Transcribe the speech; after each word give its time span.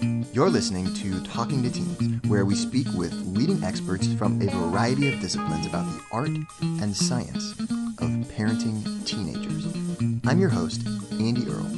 You're 0.00 0.50
listening 0.50 0.92
to 0.94 1.22
Talking 1.22 1.62
to 1.62 1.70
Teens, 1.70 2.20
where 2.26 2.44
we 2.44 2.56
speak 2.56 2.88
with 2.94 3.12
leading 3.26 3.62
experts 3.62 4.12
from 4.14 4.42
a 4.42 4.50
variety 4.50 5.12
of 5.12 5.20
disciplines 5.20 5.66
about 5.66 5.86
the 5.86 6.00
art 6.10 6.30
and 6.60 6.96
science 6.96 7.52
of 7.60 8.10
parenting 8.34 9.06
teenagers. 9.06 9.66
I'm 10.26 10.40
your 10.40 10.48
host, 10.48 10.84
Andy 11.12 11.46
Earle. 11.48 11.70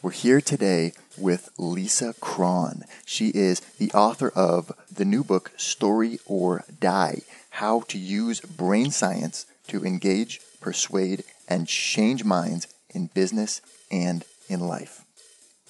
We're 0.00 0.10
here 0.12 0.40
today 0.40 0.92
with 1.18 1.50
Lisa 1.58 2.14
Cron. 2.20 2.84
She 3.04 3.28
is 3.30 3.60
the 3.78 3.90
author 3.92 4.28
of 4.28 4.70
the 4.94 5.04
new 5.04 5.24
book, 5.24 5.50
Story 5.56 6.20
or 6.24 6.64
Die 6.78 7.22
How 7.50 7.80
to 7.88 7.98
Use 7.98 8.40
Brain 8.40 8.92
Science 8.92 9.46
to 9.66 9.84
Engage, 9.84 10.40
Persuade, 10.60 11.24
and 11.48 11.68
Change 11.68 12.24
Minds 12.24 12.66
in 12.90 13.10
Business 13.14 13.60
and 13.90 14.24
in 14.48 14.60
Life. 14.60 15.04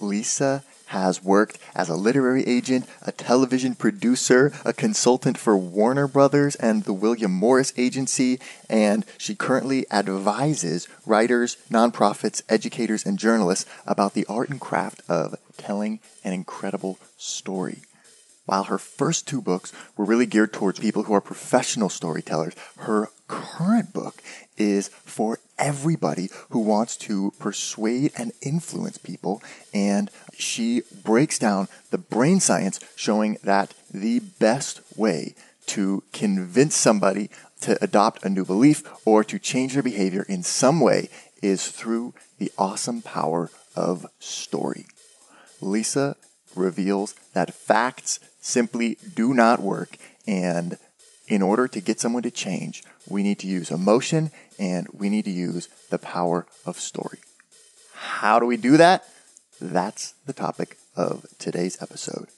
Lisa 0.01 0.65
has 0.87 1.23
worked 1.23 1.59
as 1.75 1.89
a 1.89 1.97
literary 1.97 2.47
agent, 2.47 2.87
a 3.03 3.13
television 3.13 3.75
producer, 3.75 4.53
a 4.65 4.73
consultant 4.73 5.39
for 5.39 5.57
Warner 5.57 6.07
Brothers 6.07 6.57
and 6.57 6.85
the 6.85 6.93
William 6.93 7.33
Morris 7.33 7.73
Agency, 7.77 8.39
and 8.69 9.05
she 9.19 9.35
currently 9.35 9.91
advises 9.91 10.89
writers, 11.07 11.57
nonprofits, 11.71 12.43
educators, 12.49 13.07
and 13.07 13.19
journalists 13.19 13.69
about 13.87 14.15
the 14.15 14.27
art 14.27 14.51
and 14.51 14.61
craft 14.61 15.03
of 15.09 15.37
telling 15.57 16.01
an 16.23 16.33
incredible 16.33 16.99
story. 17.17 17.79
While 18.47 18.65
her 18.65 18.79
first 18.79 19.27
two 19.27 19.41
books 19.41 19.73
were 19.97 20.05
really 20.05 20.27
geared 20.27 20.53
towards 20.53 20.79
people 20.79 21.05
who 21.05 21.15
are 21.15 21.21
professional 21.21 21.89
storytellers, 21.89 22.55
her 22.77 23.09
current 23.27 23.93
book 23.95 24.23
is 24.57 24.89
for 24.89 25.39
everybody 25.59 26.29
who 26.51 26.61
wants 26.61 26.97
to 26.97 27.33
persuade 27.39 28.13
and 28.17 28.33
influence 28.43 28.99
people. 28.99 29.43
And 29.73 30.11
she 30.37 30.83
breaks 31.03 31.39
down 31.39 31.69
the 31.91 31.99
brain 31.99 32.41
science 32.41 32.81
showing 32.97 33.39
that 33.45 33.75
the 33.93 34.21
best 34.21 34.81
way 34.97 35.35
to 35.67 36.03
convince 36.13 36.75
somebody 36.75 37.31
to 37.61 37.83
adopt 37.83 38.25
a 38.25 38.29
new 38.29 38.45
belief 38.45 38.83
or 39.07 39.25
to 39.25 39.39
change 39.39 39.73
their 39.75 39.83
behavior 39.83 40.25
in 40.29 40.43
some 40.43 40.81
way 40.81 41.09
is 41.43 41.69
through 41.69 42.15
the 42.39 42.53
awesome 42.59 43.01
power 43.01 43.51
of 43.75 44.07
story. 44.19 44.87
Lisa 45.61 46.17
reveals 46.55 47.15
that 47.33 47.55
facts 47.55 48.21
simply 48.41 48.99
do 49.15 49.33
not 49.35 49.61
work. 49.61 49.97
And 50.27 50.79
in 51.29 51.43
order 51.43 51.67
to 51.69 51.81
get 51.81 52.01
someone 52.01 52.23
to 52.23 52.31
change, 52.31 52.83
we 53.09 53.23
need 53.23 53.39
to 53.41 53.47
use 53.47 53.71
emotion 53.71 54.31
and 54.59 54.87
we 54.93 55.09
need 55.09 55.25
to 55.25 55.31
use 55.31 55.69
the 55.91 55.99
power 55.99 56.47
of 56.67 56.79
story. 56.79 57.19
How 57.95 58.39
do 58.39 58.47
we 58.47 58.57
do 58.57 58.77
that? 58.77 59.05
That's 59.61 60.15
the 60.27 60.33
topic 60.33 60.77
of 60.97 61.27
today's 61.39 61.81
episode. 61.81 62.29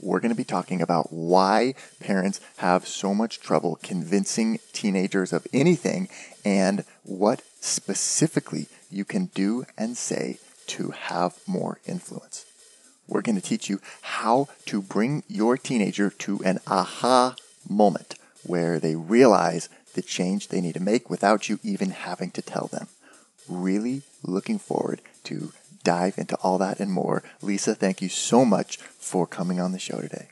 We're 0.00 0.20
going 0.20 0.30
to 0.30 0.36
be 0.36 0.44
talking 0.44 0.80
about 0.80 1.12
why 1.12 1.74
parents 1.98 2.40
have 2.58 2.86
so 2.86 3.14
much 3.14 3.40
trouble 3.40 3.80
convincing 3.82 4.60
teenagers 4.72 5.32
of 5.32 5.46
anything 5.52 6.08
and 6.44 6.84
what 7.02 7.42
specifically 7.60 8.68
you 8.90 9.04
can 9.04 9.26
do 9.34 9.66
and 9.76 9.96
say 9.96 10.38
to 10.68 10.90
have 10.90 11.38
more 11.48 11.80
influence. 11.86 12.46
We're 13.08 13.22
going 13.22 13.40
to 13.40 13.42
teach 13.42 13.68
you 13.68 13.80
how 14.02 14.48
to 14.66 14.82
bring 14.82 15.24
your 15.26 15.56
teenager 15.56 16.10
to 16.10 16.40
an 16.44 16.60
aha 16.68 17.34
moment 17.68 18.14
where 18.44 18.78
they 18.78 18.94
realize 18.94 19.68
the 19.94 20.02
change 20.02 20.48
they 20.48 20.60
need 20.60 20.74
to 20.74 20.80
make 20.80 21.10
without 21.10 21.48
you 21.48 21.58
even 21.62 21.90
having 21.90 22.30
to 22.32 22.42
tell 22.42 22.66
them. 22.66 22.88
Really 23.48 24.02
looking 24.22 24.58
forward 24.58 25.00
to 25.24 25.52
dive 25.84 26.18
into 26.18 26.36
all 26.36 26.58
that 26.58 26.80
and 26.80 26.92
more. 26.92 27.22
Lisa, 27.42 27.74
thank 27.74 28.02
you 28.02 28.08
so 28.08 28.44
much 28.44 28.76
for 28.76 29.26
coming 29.26 29.60
on 29.60 29.72
the 29.72 29.78
show 29.78 30.00
today. 30.00 30.28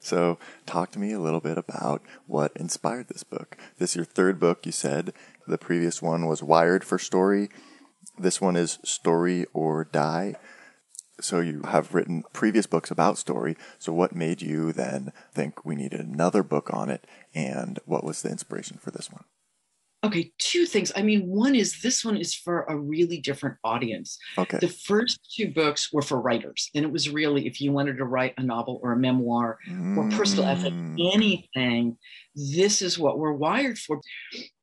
So, 0.00 0.36
talk 0.66 0.90
to 0.90 0.98
me 0.98 1.12
a 1.12 1.20
little 1.20 1.40
bit 1.40 1.56
about 1.56 2.02
what 2.26 2.52
inspired 2.56 3.08
this 3.08 3.22
book. 3.22 3.56
This 3.78 3.90
is 3.90 3.96
your 3.96 4.04
third 4.04 4.40
book, 4.40 4.66
you 4.66 4.72
said. 4.72 5.12
The 5.46 5.58
previous 5.58 6.02
one 6.02 6.26
was 6.26 6.42
Wired 6.42 6.82
for 6.82 6.98
Story. 6.98 7.48
This 8.18 8.40
one 8.40 8.56
is 8.56 8.78
Story 8.84 9.46
or 9.54 9.84
Die. 9.84 10.34
So, 11.22 11.40
you 11.40 11.62
have 11.62 11.94
written 11.94 12.24
previous 12.32 12.66
books 12.66 12.90
about 12.90 13.18
story. 13.18 13.56
So, 13.78 13.92
what 13.92 14.14
made 14.14 14.42
you 14.42 14.72
then 14.72 15.12
think 15.32 15.64
we 15.64 15.74
needed 15.76 16.00
another 16.00 16.42
book 16.42 16.70
on 16.72 16.90
it? 16.90 17.06
And 17.34 17.78
what 17.86 18.04
was 18.04 18.22
the 18.22 18.30
inspiration 18.30 18.78
for 18.78 18.90
this 18.90 19.10
one? 19.10 19.24
Okay, 20.04 20.32
two 20.38 20.66
things. 20.66 20.90
I 20.96 21.02
mean, 21.02 21.28
one 21.28 21.54
is 21.54 21.80
this 21.80 22.04
one 22.04 22.16
is 22.16 22.34
for 22.34 22.64
a 22.64 22.76
really 22.76 23.20
different 23.20 23.56
audience. 23.62 24.18
Okay. 24.36 24.58
The 24.58 24.66
first 24.66 25.20
two 25.36 25.52
books 25.52 25.92
were 25.92 26.02
for 26.02 26.20
writers, 26.20 26.70
and 26.74 26.84
it 26.84 26.90
was 26.90 27.08
really 27.08 27.46
if 27.46 27.60
you 27.60 27.70
wanted 27.70 27.98
to 27.98 28.04
write 28.04 28.34
a 28.36 28.42
novel 28.42 28.80
or 28.82 28.92
a 28.92 28.96
memoir 28.96 29.58
or 29.96 30.08
personal 30.10 30.44
essay, 30.46 30.70
Mm. 30.70 31.14
anything, 31.14 31.96
this 32.34 32.82
is 32.82 32.98
what 32.98 33.20
we're 33.20 33.32
wired 33.32 33.78
for. 33.78 34.00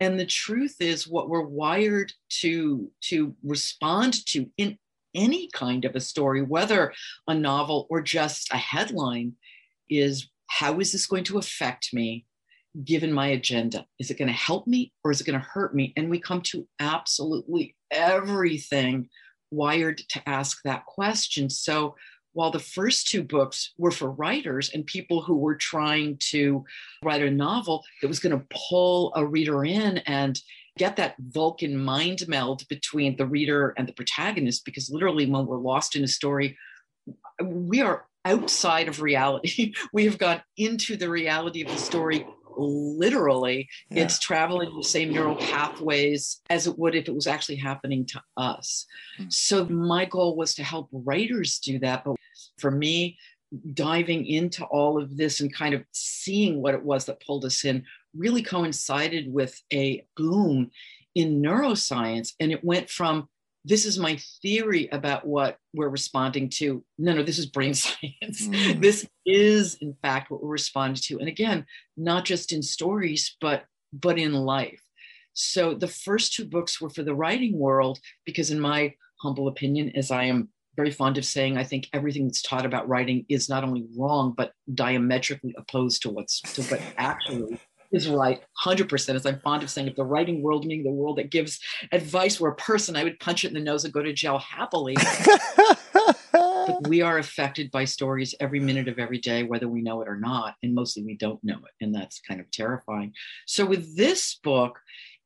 And 0.01 0.19
the 0.19 0.25
truth 0.25 0.75
is, 0.81 1.07
what 1.07 1.29
we're 1.29 1.47
wired 1.47 2.11
to 2.41 2.91
to 3.03 3.33
respond 3.41 4.25
to 4.27 4.45
in 4.57 4.77
any 5.15 5.49
kind 5.53 5.85
of 5.85 5.95
a 5.95 5.99
story, 5.99 6.41
whether 6.41 6.93
a 7.27 7.33
novel 7.33 7.87
or 7.89 8.01
just 8.01 8.51
a 8.53 8.57
headline, 8.57 9.33
is 9.89 10.29
how 10.47 10.79
is 10.79 10.91
this 10.91 11.05
going 11.05 11.23
to 11.25 11.37
affect 11.37 11.93
me? 11.93 12.25
given 12.83 13.11
my 13.11 13.27
agenda? 13.27 13.85
Is 13.99 14.11
it 14.11 14.17
going 14.17 14.27
to 14.27 14.33
help 14.33 14.67
me 14.67 14.93
or 15.03 15.11
is 15.11 15.21
it 15.21 15.25
going 15.25 15.39
to 15.39 15.45
hurt 15.45 15.75
me? 15.75 15.93
And 15.97 16.09
we 16.09 16.19
come 16.19 16.41
to 16.43 16.67
absolutely 16.79 17.75
everything 17.91 19.09
wired 19.51 19.97
to 20.09 20.29
ask 20.29 20.59
that 20.63 20.85
question. 20.85 21.49
So 21.49 21.95
while 22.33 22.51
the 22.51 22.59
first 22.59 23.07
two 23.07 23.23
books 23.23 23.73
were 23.77 23.91
for 23.91 24.11
writers 24.11 24.69
and 24.73 24.85
people 24.85 25.21
who 25.21 25.35
were 25.35 25.55
trying 25.55 26.17
to 26.29 26.63
write 27.03 27.23
a 27.23 27.31
novel 27.31 27.83
that 28.01 28.07
was 28.07 28.19
going 28.19 28.37
to 28.37 28.45
pull 28.69 29.11
a 29.15 29.25
reader 29.25 29.65
in 29.65 29.97
and 29.99 30.39
get 30.77 30.95
that 30.97 31.15
Vulcan 31.19 31.77
mind 31.77 32.27
meld 32.27 32.67
between 32.67 33.15
the 33.17 33.25
reader 33.25 33.73
and 33.77 33.87
the 33.87 33.93
protagonist, 33.93 34.65
because 34.65 34.89
literally 34.89 35.25
when 35.25 35.45
we're 35.45 35.57
lost 35.57 35.95
in 35.95 36.03
a 36.03 36.07
story, 36.07 36.57
we 37.43 37.81
are 37.81 38.05
outside 38.25 38.87
of 38.87 39.01
reality. 39.01 39.73
we 39.93 40.05
have 40.05 40.17
gone 40.17 40.41
into 40.57 40.95
the 40.97 41.09
reality 41.09 41.61
of 41.63 41.67
the 41.69 41.77
story 41.77 42.25
literally 42.61 43.69
Yeah. 43.89 44.03
it's 44.03 44.19
traveling 44.19 44.75
the 44.75 44.83
same 44.83 45.13
neural 45.13 45.35
pathways 45.37 46.41
as 46.49 46.67
it 46.67 46.77
would 46.77 46.93
if 46.93 47.07
it 47.07 47.15
was 47.15 47.25
actually 47.27 47.55
happening 47.55 48.05
to 48.07 48.21
us 48.35 48.85
Mm. 49.17 49.31
so 49.31 49.65
my 49.65 50.03
goal 50.03 50.35
was 50.35 50.53
to 50.55 50.63
help 50.63 50.89
writers 50.91 51.59
do 51.59 51.79
that 51.79 52.03
but 52.03 52.15
for 52.57 52.69
me 52.71 53.17
diving 53.73 54.25
into 54.25 54.65
all 54.65 55.01
of 55.01 55.15
this 55.15 55.39
and 55.39 55.53
kind 55.53 55.73
of 55.73 55.83
seeing 55.93 56.61
what 56.61 56.73
it 56.73 56.83
was 56.83 57.05
that 57.05 57.21
pulled 57.25 57.45
us 57.45 57.63
in 57.63 57.85
really 58.15 58.41
coincided 58.41 59.31
with 59.31 59.59
a 59.73 60.05
boom 60.15 60.71
in 61.15 61.41
neuroscience. 61.41 62.33
And 62.39 62.51
it 62.51 62.63
went 62.63 62.89
from 62.89 63.27
this 63.65 63.85
is 63.85 63.99
my 63.99 64.17
theory 64.41 64.87
about 64.91 65.27
what 65.27 65.57
we're 65.73 65.89
responding 65.89 66.49
to. 66.49 66.83
No 66.97 67.13
no 67.13 67.23
this 67.23 67.39
is 67.39 67.45
brain 67.45 67.73
science. 67.85 68.47
Mm. 68.47 68.81
this 68.81 69.07
is 69.25 69.75
in 69.75 69.95
fact 70.01 70.31
what 70.31 70.41
we're 70.41 70.49
responding 70.49 71.01
to. 71.03 71.19
And 71.19 71.27
again 71.27 71.65
not 71.97 72.25
just 72.25 72.51
in 72.53 72.61
stories 72.61 73.35
but 73.41 73.65
but 73.91 74.17
in 74.17 74.33
life. 74.33 74.81
So 75.33 75.73
the 75.73 75.87
first 75.87 76.33
two 76.33 76.45
books 76.45 76.81
were 76.81 76.89
for 76.89 77.03
the 77.03 77.15
writing 77.15 77.57
world 77.57 77.99
because 78.25 78.51
in 78.51 78.59
my 78.59 78.93
humble 79.21 79.47
opinion 79.47 79.91
as 79.95 80.11
i 80.11 80.23
am 80.23 80.49
very 80.75 80.91
fond 80.91 81.17
of 81.17 81.25
saying 81.25 81.57
i 81.57 81.63
think 81.63 81.87
everything 81.93 82.25
that's 82.25 82.41
taught 82.41 82.65
about 82.65 82.87
writing 82.87 83.25
is 83.29 83.49
not 83.49 83.63
only 83.63 83.85
wrong 83.97 84.33
but 84.35 84.53
diametrically 84.73 85.53
opposed 85.57 86.01
to 86.01 86.09
what's 86.09 86.41
to 86.41 86.61
what 86.63 86.81
actually 86.97 87.59
is 87.91 88.07
right 88.07 88.41
100% 88.63 89.15
as 89.15 89.25
i'm 89.25 89.39
fond 89.39 89.63
of 89.63 89.69
saying 89.69 89.87
if 89.87 89.95
the 89.95 90.03
writing 90.03 90.41
world 90.41 90.65
meaning 90.65 90.83
the 90.83 90.91
world 90.91 91.17
that 91.17 91.31
gives 91.31 91.59
advice 91.91 92.39
were 92.39 92.49
a 92.49 92.55
person 92.55 92.95
i 92.95 93.03
would 93.03 93.19
punch 93.19 93.43
it 93.43 93.47
in 93.47 93.53
the 93.53 93.59
nose 93.59 93.83
and 93.83 93.93
go 93.93 94.01
to 94.01 94.13
jail 94.13 94.37
happily 94.39 94.95
but 95.93 96.17
we 96.87 97.01
are 97.01 97.17
affected 97.17 97.71
by 97.71 97.85
stories 97.85 98.35
every 98.39 98.59
minute 98.59 98.87
of 98.87 98.99
every 98.99 99.17
day, 99.17 99.43
whether 99.43 99.67
we 99.67 99.81
know 99.81 100.01
it 100.01 100.07
or 100.07 100.17
not. 100.17 100.55
And 100.63 100.73
mostly 100.73 101.03
we 101.03 101.15
don't 101.15 101.43
know 101.43 101.57
it. 101.57 101.83
And 101.83 101.93
that's 101.93 102.21
kind 102.21 102.39
of 102.39 102.49
terrifying. 102.51 103.13
So 103.45 103.65
with 103.65 103.95
this 103.95 104.39
book, 104.43 104.79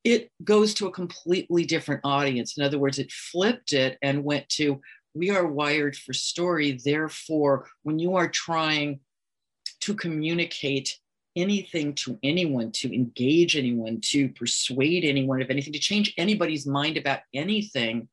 it 0.03 0.29
goes 0.43 0.73
to 0.75 0.87
a 0.87 0.91
completely 0.91 1.65
different 1.65 2.01
audience. 2.03 2.57
In 2.57 2.63
other 2.63 2.79
words, 2.79 2.99
it 2.99 3.11
flipped 3.11 3.73
it 3.73 3.97
and 4.01 4.23
went 4.23 4.49
to 4.49 4.81
we 5.15 5.29
are 5.29 5.45
wired 5.45 5.95
for 5.95 6.11
story. 6.11 6.79
Therefore, 6.83 7.67
when 7.83 7.99
you 7.99 8.15
are 8.15 8.27
trying 8.27 8.99
to 9.81 9.93
communicate 9.93 10.97
anything 11.35 11.93
to 11.95 12.19
anyone, 12.23 12.71
to 12.71 12.93
engage 12.93 13.55
anyone, 13.57 13.99
to 14.01 14.29
persuade 14.29 15.03
anyone 15.03 15.41
of 15.41 15.49
anything, 15.49 15.73
to 15.73 15.79
change 15.79 16.13
anybody's 16.17 16.65
mind 16.65 16.97
about 16.97 17.19
anything, 17.33 18.07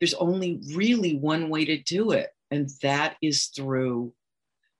there's 0.00 0.14
only 0.14 0.60
really 0.74 1.16
one 1.16 1.48
way 1.48 1.64
to 1.64 1.78
do 1.82 2.12
it. 2.12 2.30
And 2.50 2.68
that 2.82 3.16
is 3.22 3.46
through 3.46 4.12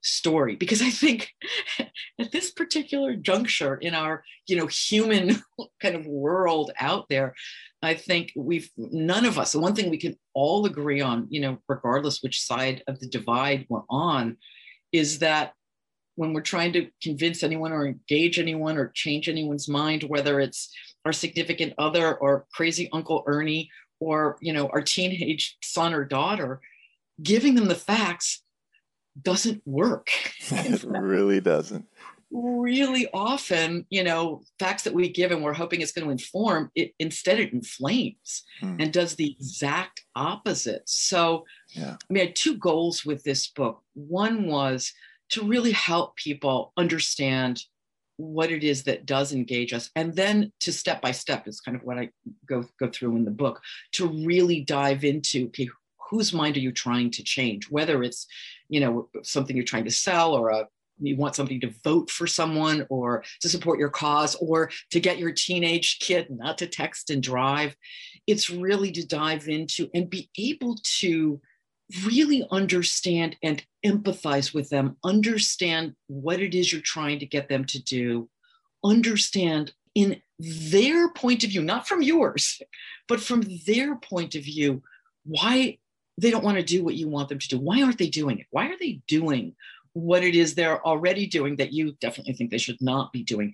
story 0.03 0.55
because 0.55 0.81
i 0.81 0.89
think 0.89 1.31
at 2.19 2.31
this 2.31 2.51
particular 2.51 3.15
juncture 3.15 3.75
in 3.75 3.93
our 3.93 4.23
you 4.47 4.55
know 4.55 4.67
human 4.67 5.41
kind 5.81 5.95
of 5.95 6.05
world 6.07 6.71
out 6.79 7.07
there 7.09 7.35
i 7.83 7.93
think 7.93 8.31
we've 8.35 8.69
none 8.77 9.25
of 9.25 9.37
us 9.37 9.51
the 9.51 9.59
one 9.59 9.75
thing 9.75 9.89
we 9.89 9.97
can 9.97 10.15
all 10.33 10.65
agree 10.65 11.01
on 11.01 11.27
you 11.29 11.39
know 11.39 11.57
regardless 11.67 12.21
which 12.21 12.41
side 12.41 12.83
of 12.87 12.99
the 12.99 13.07
divide 13.07 13.65
we're 13.69 13.83
on 13.89 14.37
is 14.91 15.19
that 15.19 15.53
when 16.21 16.33
we're 16.33 16.41
trying 16.41 16.71
to 16.71 16.87
convince 17.01 17.43
anyone 17.43 17.71
or 17.71 17.87
engage 17.87 18.37
anyone 18.39 18.77
or 18.77 18.91
change 18.93 19.27
anyone's 19.27 19.67
mind 19.67 20.03
whether 20.03 20.39
it's 20.39 20.71
our 21.05 21.13
significant 21.13 21.73
other 21.77 22.15
or 22.17 22.45
crazy 22.53 22.87
uncle 22.93 23.23
ernie 23.25 23.69
or 23.99 24.37
you 24.41 24.53
know 24.53 24.67
our 24.67 24.81
teenage 24.81 25.57
son 25.61 25.93
or 25.93 26.05
daughter 26.05 26.61
giving 27.21 27.55
them 27.55 27.67
the 27.67 27.75
facts 27.75 28.43
doesn't 29.21 29.61
work. 29.65 30.09
it 30.49 30.83
really 30.83 31.41
doesn't. 31.41 31.85
Really 32.33 33.09
often, 33.13 33.85
you 33.89 34.05
know, 34.05 34.43
facts 34.57 34.83
that 34.83 34.93
we 34.93 35.09
give 35.09 35.31
and 35.31 35.43
we're 35.43 35.51
hoping 35.51 35.81
it's 35.81 35.91
going 35.91 36.05
to 36.05 36.11
inform, 36.11 36.71
it 36.75 36.93
instead 36.97 37.39
it 37.39 37.51
inflames 37.51 38.43
hmm. 38.61 38.77
and 38.79 38.93
does 38.93 39.15
the 39.15 39.35
exact 39.37 40.01
opposite. 40.15 40.83
So, 40.85 41.45
yeah. 41.71 41.97
I 42.09 42.13
mean, 42.13 42.23
I 42.23 42.25
had 42.27 42.35
two 42.35 42.55
goals 42.57 43.03
with 43.03 43.23
this 43.23 43.47
book. 43.47 43.83
One 43.95 44.47
was 44.47 44.93
to 45.31 45.43
really 45.43 45.71
help 45.71 46.15
people 46.15 46.73
understand 46.77 47.61
what 48.17 48.51
it 48.51 48.63
is 48.63 48.83
that 48.83 49.05
does 49.05 49.33
engage 49.33 49.73
us. 49.73 49.89
And 49.95 50.15
then 50.15 50.51
to 50.59 50.71
step 50.71 51.01
by 51.01 51.11
step 51.11 51.47
is 51.47 51.59
kind 51.59 51.75
of 51.75 51.83
what 51.83 51.97
i 51.97 52.09
go 52.45 52.63
go 52.79 52.87
through 52.87 53.15
in 53.15 53.25
the 53.25 53.31
book 53.31 53.61
to 53.93 54.07
really 54.07 54.61
dive 54.61 55.03
into 55.03 55.47
okay 55.47 55.69
whose 56.11 56.33
mind 56.33 56.57
are 56.57 56.61
you 56.61 56.73
trying 56.73 57.09
to 57.09 57.23
change? 57.23 57.71
Whether 57.71 58.03
it's 58.03 58.27
you 58.69 58.79
know 58.79 59.09
something 59.23 59.55
you're 59.55 59.65
trying 59.65 59.85
to 59.85 59.91
sell 59.91 60.33
or 60.33 60.49
a 60.49 60.67
you 61.03 61.15
want 61.15 61.35
somebody 61.35 61.57
to 61.59 61.73
vote 61.83 62.11
for 62.11 62.27
someone 62.27 62.85
or 62.89 63.23
to 63.39 63.49
support 63.49 63.79
your 63.79 63.89
cause 63.89 64.35
or 64.35 64.69
to 64.91 64.99
get 64.99 65.17
your 65.17 65.31
teenage 65.31 65.97
kid 65.97 66.27
not 66.29 66.59
to 66.59 66.67
text 66.67 67.09
and 67.09 67.23
drive. 67.23 67.75
It's 68.27 68.51
really 68.51 68.91
to 68.91 69.07
dive 69.07 69.47
into 69.47 69.89
and 69.95 70.07
be 70.07 70.29
able 70.37 70.77
to 70.99 71.41
really 72.05 72.45
understand 72.51 73.35
and 73.43 73.63
empathize 73.85 74.53
with 74.53 74.69
them 74.69 74.97
understand 75.03 75.95
what 76.07 76.39
it 76.39 76.53
is 76.53 76.71
you're 76.71 76.81
trying 76.81 77.19
to 77.19 77.25
get 77.25 77.49
them 77.49 77.65
to 77.65 77.81
do 77.81 78.29
understand 78.83 79.73
in 79.95 80.21
their 80.39 81.11
point 81.13 81.43
of 81.43 81.49
view 81.49 81.61
not 81.61 81.87
from 81.87 82.01
yours 82.01 82.61
but 83.07 83.19
from 83.19 83.43
their 83.65 83.95
point 83.95 84.35
of 84.35 84.43
view 84.43 84.81
why 85.23 85.77
they 86.17 86.29
don't 86.29 86.43
want 86.43 86.57
to 86.57 86.63
do 86.63 86.83
what 86.83 86.95
you 86.95 87.09
want 87.09 87.29
them 87.29 87.39
to 87.39 87.47
do. 87.47 87.57
Why 87.57 87.81
aren't 87.81 87.97
they 87.97 88.09
doing 88.09 88.39
it? 88.39 88.47
Why 88.51 88.67
are 88.67 88.77
they 88.77 89.01
doing 89.07 89.55
what 89.93 90.23
it 90.23 90.35
is 90.35 90.53
they're 90.53 90.85
already 90.85 91.27
doing 91.27 91.55
that 91.57 91.73
you 91.73 91.93
definitely 91.99 92.33
think 92.33 92.51
they 92.51 92.57
should 92.57 92.81
not 92.81 93.11
be 93.11 93.23
doing? 93.23 93.53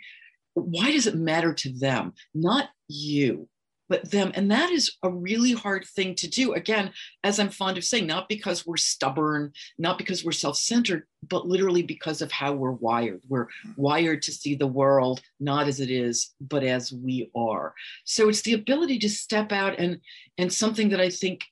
Why 0.53 0.91
does 0.91 1.07
it 1.07 1.15
matter 1.15 1.53
to 1.53 1.69
them? 1.71 2.13
Not 2.33 2.69
you, 2.87 3.47
but 3.89 4.09
them. 4.11 4.31
And 4.35 4.51
that 4.51 4.71
is 4.71 4.97
a 5.03 5.09
really 5.09 5.53
hard 5.53 5.85
thing 5.85 6.15
to 6.15 6.27
do. 6.27 6.53
Again, 6.53 6.91
as 7.23 7.39
I'm 7.39 7.49
fond 7.49 7.77
of 7.77 7.83
saying, 7.83 8.07
not 8.07 8.29
because 8.29 8.65
we're 8.65 8.77
stubborn, 8.77 9.53
not 9.77 9.97
because 9.97 10.23
we're 10.23 10.31
self 10.31 10.57
centered, 10.57 11.03
but 11.27 11.47
literally 11.47 11.83
because 11.83 12.21
of 12.21 12.31
how 12.31 12.53
we're 12.53 12.71
wired. 12.71 13.21
We're 13.27 13.47
wired 13.75 14.21
to 14.23 14.31
see 14.31 14.55
the 14.55 14.67
world 14.67 15.21
not 15.39 15.67
as 15.67 15.79
it 15.79 15.89
is, 15.89 16.33
but 16.39 16.63
as 16.63 16.91
we 16.91 17.31
are. 17.35 17.73
So 18.03 18.29
it's 18.29 18.41
the 18.41 18.53
ability 18.53 18.99
to 18.99 19.09
step 19.09 19.51
out 19.51 19.79
and, 19.79 19.99
and 20.37 20.51
something 20.51 20.89
that 20.89 21.01
I 21.01 21.09
think 21.09 21.43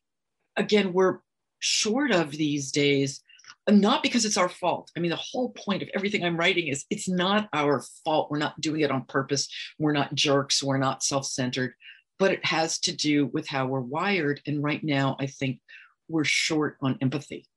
again, 0.55 0.93
we're 0.93 1.19
short 1.59 2.11
of 2.11 2.31
these 2.31 2.71
days, 2.71 3.21
not 3.69 4.03
because 4.03 4.25
it's 4.25 4.37
our 4.37 4.49
fault. 4.49 4.91
I 4.95 4.99
mean, 4.99 5.09
the 5.09 5.15
whole 5.17 5.49
point 5.49 5.81
of 5.81 5.89
everything 5.95 6.23
I'm 6.23 6.37
writing 6.37 6.67
is 6.67 6.85
it's 6.89 7.09
not 7.09 7.49
our 7.53 7.83
fault. 8.03 8.29
We're 8.29 8.37
not 8.37 8.59
doing 8.61 8.81
it 8.81 8.91
on 8.91 9.05
purpose. 9.05 9.49
We're 9.79 9.93
not 9.93 10.13
jerks. 10.13 10.61
We're 10.61 10.77
not 10.77 11.03
self 11.03 11.25
centered, 11.25 11.73
but 12.19 12.31
it 12.31 12.45
has 12.45 12.79
to 12.79 12.95
do 12.95 13.27
with 13.27 13.47
how 13.47 13.67
we're 13.67 13.79
wired. 13.79 14.41
And 14.45 14.63
right 14.63 14.83
now, 14.83 15.15
I 15.19 15.27
think 15.27 15.59
we're 16.07 16.23
short 16.23 16.77
on 16.81 16.97
empathy. 17.01 17.47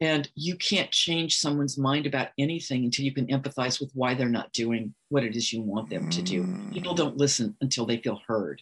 And 0.00 0.28
you 0.34 0.56
can't 0.56 0.90
change 0.90 1.38
someone's 1.38 1.78
mind 1.78 2.06
about 2.06 2.28
anything 2.38 2.84
until 2.84 3.06
you 3.06 3.14
can 3.14 3.26
empathize 3.28 3.80
with 3.80 3.90
why 3.94 4.14
they're 4.14 4.28
not 4.28 4.52
doing 4.52 4.94
what 5.08 5.24
it 5.24 5.34
is 5.34 5.52
you 5.52 5.62
want 5.62 5.88
them 5.88 6.10
to 6.10 6.22
do. 6.22 6.70
People 6.70 6.94
don't 6.94 7.16
listen 7.16 7.56
until 7.62 7.86
they 7.86 7.96
feel 7.96 8.20
heard. 8.28 8.60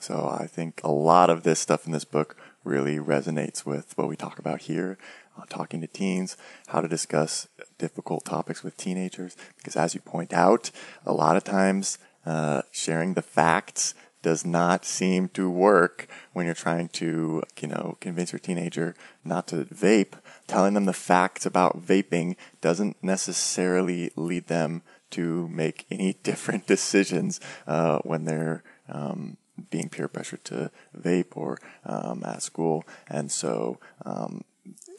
So 0.00 0.28
I 0.28 0.46
think 0.46 0.80
a 0.82 0.90
lot 0.90 1.28
of 1.28 1.42
this 1.42 1.58
stuff 1.58 1.84
in 1.84 1.92
this 1.92 2.04
book 2.04 2.36
really 2.64 2.98
resonates 2.98 3.66
with 3.66 3.96
what 3.98 4.08
we 4.08 4.16
talk 4.16 4.38
about 4.38 4.62
here, 4.62 4.96
uh, 5.36 5.44
talking 5.50 5.80
to 5.80 5.86
teens, 5.86 6.36
how 6.68 6.80
to 6.80 6.88
discuss 6.88 7.48
difficult 7.78 8.24
topics 8.24 8.62
with 8.62 8.76
teenagers. 8.76 9.36
Because 9.56 9.76
as 9.76 9.94
you 9.94 10.00
point 10.00 10.32
out, 10.32 10.70
a 11.04 11.12
lot 11.12 11.36
of 11.36 11.44
times 11.44 11.98
uh, 12.26 12.62
sharing 12.72 13.14
the 13.14 13.22
facts 13.22 13.94
does 14.22 14.44
not 14.44 14.84
seem 14.84 15.28
to 15.28 15.48
work 15.48 16.08
when 16.32 16.44
you're 16.44 16.54
trying 16.54 16.88
to, 16.88 17.42
you 17.60 17.68
know, 17.68 17.96
convince 18.00 18.32
your 18.32 18.38
teenager 18.38 18.94
not 19.24 19.46
to 19.48 19.64
vape. 19.66 20.14
Telling 20.46 20.74
them 20.74 20.86
the 20.86 20.92
facts 20.92 21.46
about 21.46 21.80
vaping 21.84 22.36
doesn't 22.60 22.96
necessarily 23.02 24.10
lead 24.16 24.48
them 24.48 24.82
to 25.10 25.48
make 25.48 25.86
any 25.90 26.12
different 26.22 26.66
decisions 26.66 27.40
uh, 27.66 27.98
when 27.98 28.24
they're 28.24 28.62
um, 28.88 29.36
being 29.70 29.88
peer 29.88 30.08
pressured 30.08 30.44
to 30.44 30.70
vape 30.96 31.36
or 31.36 31.58
um, 31.84 32.22
at 32.24 32.42
school. 32.42 32.84
And 33.08 33.30
so 33.30 33.78
um, 34.04 34.42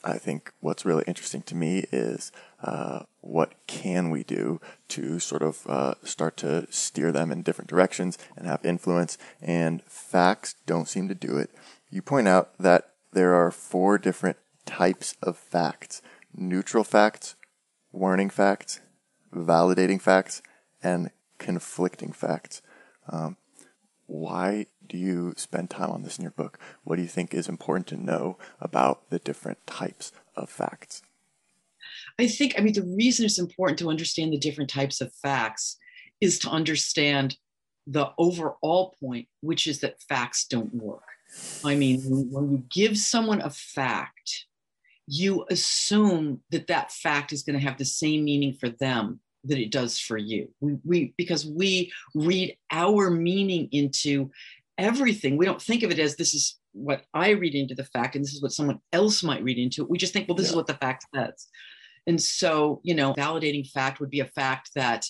I 0.02 0.18
think 0.18 0.52
what's 0.60 0.84
really 0.84 1.04
interesting 1.06 1.42
to 1.42 1.54
me 1.54 1.84
is 1.92 2.32
uh, 2.62 3.00
what 3.20 3.52
can 3.66 4.10
we 4.10 4.22
do 4.22 4.60
to 4.88 5.18
sort 5.18 5.42
of 5.42 5.66
uh, 5.66 5.94
start 6.02 6.36
to 6.38 6.66
steer 6.70 7.12
them 7.12 7.30
in 7.30 7.42
different 7.42 7.68
directions 7.68 8.18
and 8.36 8.46
have 8.46 8.64
influence. 8.64 9.18
And 9.42 9.82
facts 9.82 10.54
don't 10.66 10.88
seem 10.88 11.08
to 11.08 11.14
do 11.14 11.36
it. 11.36 11.50
You 11.90 12.02
point 12.02 12.28
out 12.28 12.56
that 12.58 12.90
there 13.12 13.34
are 13.34 13.50
four 13.50 13.98
different 13.98 14.36
types 14.66 15.16
of 15.22 15.36
facts 15.36 16.02
neutral 16.32 16.84
facts, 16.84 17.34
warning 17.92 18.30
facts, 18.30 18.80
validating 19.34 20.00
facts, 20.00 20.42
and 20.80 21.10
conflicting 21.38 22.12
facts. 22.12 22.62
Um, 23.08 23.36
why 24.10 24.66
do 24.86 24.98
you 24.98 25.32
spend 25.36 25.70
time 25.70 25.90
on 25.90 26.02
this 26.02 26.18
in 26.18 26.22
your 26.22 26.32
book? 26.32 26.58
What 26.82 26.96
do 26.96 27.02
you 27.02 27.08
think 27.08 27.32
is 27.32 27.48
important 27.48 27.86
to 27.88 27.96
know 27.96 28.38
about 28.60 29.08
the 29.08 29.20
different 29.20 29.64
types 29.66 30.10
of 30.34 30.50
facts? 30.50 31.02
I 32.18 32.26
think, 32.26 32.54
I 32.58 32.60
mean, 32.60 32.74
the 32.74 32.82
reason 32.82 33.24
it's 33.24 33.38
important 33.38 33.78
to 33.78 33.88
understand 33.88 34.32
the 34.32 34.38
different 34.38 34.68
types 34.68 35.00
of 35.00 35.12
facts 35.14 35.76
is 36.20 36.38
to 36.40 36.50
understand 36.50 37.36
the 37.86 38.10
overall 38.18 38.96
point, 39.00 39.28
which 39.42 39.66
is 39.66 39.80
that 39.80 40.02
facts 40.02 40.44
don't 40.44 40.74
work. 40.74 41.02
I 41.64 41.76
mean, 41.76 42.02
when 42.04 42.50
you 42.50 42.64
give 42.68 42.98
someone 42.98 43.40
a 43.40 43.50
fact, 43.50 44.46
you 45.06 45.46
assume 45.50 46.40
that 46.50 46.66
that 46.66 46.90
fact 46.90 47.32
is 47.32 47.44
going 47.44 47.58
to 47.58 47.64
have 47.64 47.78
the 47.78 47.84
same 47.84 48.24
meaning 48.24 48.54
for 48.54 48.68
them 48.68 49.20
that 49.44 49.58
it 49.58 49.70
does 49.70 49.98
for 49.98 50.16
you. 50.16 50.48
We, 50.60 50.76
we 50.84 51.14
because 51.16 51.46
we 51.46 51.92
read 52.14 52.56
our 52.70 53.10
meaning 53.10 53.68
into 53.72 54.30
everything. 54.78 55.36
We 55.36 55.46
don't 55.46 55.62
think 55.62 55.82
of 55.82 55.90
it 55.90 55.98
as 55.98 56.16
this 56.16 56.34
is 56.34 56.58
what 56.72 57.02
I 57.14 57.30
read 57.30 57.54
into 57.54 57.74
the 57.74 57.84
fact, 57.84 58.14
and 58.14 58.24
this 58.24 58.32
is 58.32 58.42
what 58.42 58.52
someone 58.52 58.80
else 58.92 59.22
might 59.22 59.42
read 59.42 59.58
into 59.58 59.82
it. 59.82 59.90
We 59.90 59.98
just 59.98 60.12
think, 60.12 60.28
well, 60.28 60.36
this 60.36 60.46
yeah. 60.46 60.50
is 60.50 60.56
what 60.56 60.66
the 60.66 60.74
fact 60.74 61.04
says. 61.14 61.48
And 62.06 62.20
so, 62.20 62.80
you 62.82 62.94
know, 62.94 63.12
validating 63.14 63.68
fact 63.68 64.00
would 64.00 64.08
be 64.08 64.20
a 64.20 64.24
fact 64.24 64.70
that, 64.74 65.04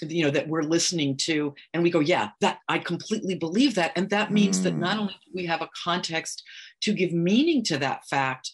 you 0.00 0.24
know, 0.24 0.30
that 0.30 0.48
we're 0.48 0.62
listening 0.62 1.16
to, 1.18 1.54
and 1.74 1.82
we 1.82 1.90
go, 1.90 2.00
yeah, 2.00 2.30
that 2.40 2.60
I 2.68 2.78
completely 2.78 3.34
believe 3.34 3.74
that. 3.74 3.92
And 3.94 4.08
that 4.10 4.32
means 4.32 4.60
mm. 4.60 4.62
that 4.64 4.76
not 4.76 4.98
only 4.98 5.12
do 5.12 5.30
we 5.34 5.46
have 5.46 5.60
a 5.60 5.68
context 5.84 6.42
to 6.82 6.94
give 6.94 7.12
meaning 7.12 7.62
to 7.64 7.78
that 7.78 8.06
fact, 8.06 8.52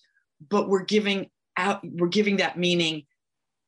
but 0.50 0.68
we're 0.68 0.84
giving 0.84 1.30
out, 1.56 1.80
we're 1.84 2.08
giving 2.08 2.38
that 2.38 2.58
meaning 2.58 3.04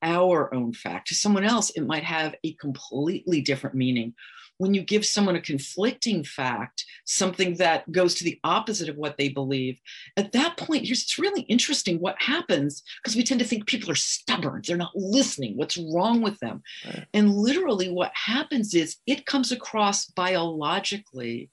our 0.03 0.53
own 0.55 0.73
fact. 0.73 1.09
To 1.09 1.15
someone 1.15 1.45
else, 1.45 1.71
it 1.71 1.87
might 1.87 2.05
have 2.05 2.35
a 2.45 2.53
completely 2.55 3.41
different 3.41 3.77
meaning. 3.77 4.15
When 4.59 4.75
you 4.75 4.83
give 4.83 5.07
someone 5.07 5.37
a 5.37 5.41
conflicting 5.41 6.25
fact, 6.25 6.85
something 7.05 7.55
that 7.57 7.91
goes 7.93 8.17
to 8.17 8.25
the 8.25 8.41
opposite 8.43 8.89
of 8.89 8.97
what 8.97 9.17
they 9.17 9.29
believe, 9.29 9.81
at 10.17 10.33
that 10.33 10.57
point, 10.57 10.85
here's 10.85 11.03
it's 11.03 11.19
really 11.19 11.43
interesting 11.43 12.01
what 12.01 12.21
happens 12.21 12.83
because 13.01 13.15
we 13.15 13.23
tend 13.23 13.39
to 13.39 13.47
think 13.47 13.67
people 13.67 13.91
are 13.91 13.95
stubborn, 13.95 14.63
they're 14.67 14.77
not 14.77 14.97
listening, 14.97 15.57
what's 15.57 15.77
wrong 15.77 16.23
with 16.23 16.39
them? 16.41 16.63
Right. 16.85 17.07
And 17.15 17.37
literally, 17.37 17.89
what 17.89 18.11
happens 18.15 18.75
is 18.75 18.97
it 19.07 19.27
comes 19.27 19.53
across 19.53 20.07
biologically 20.07 21.51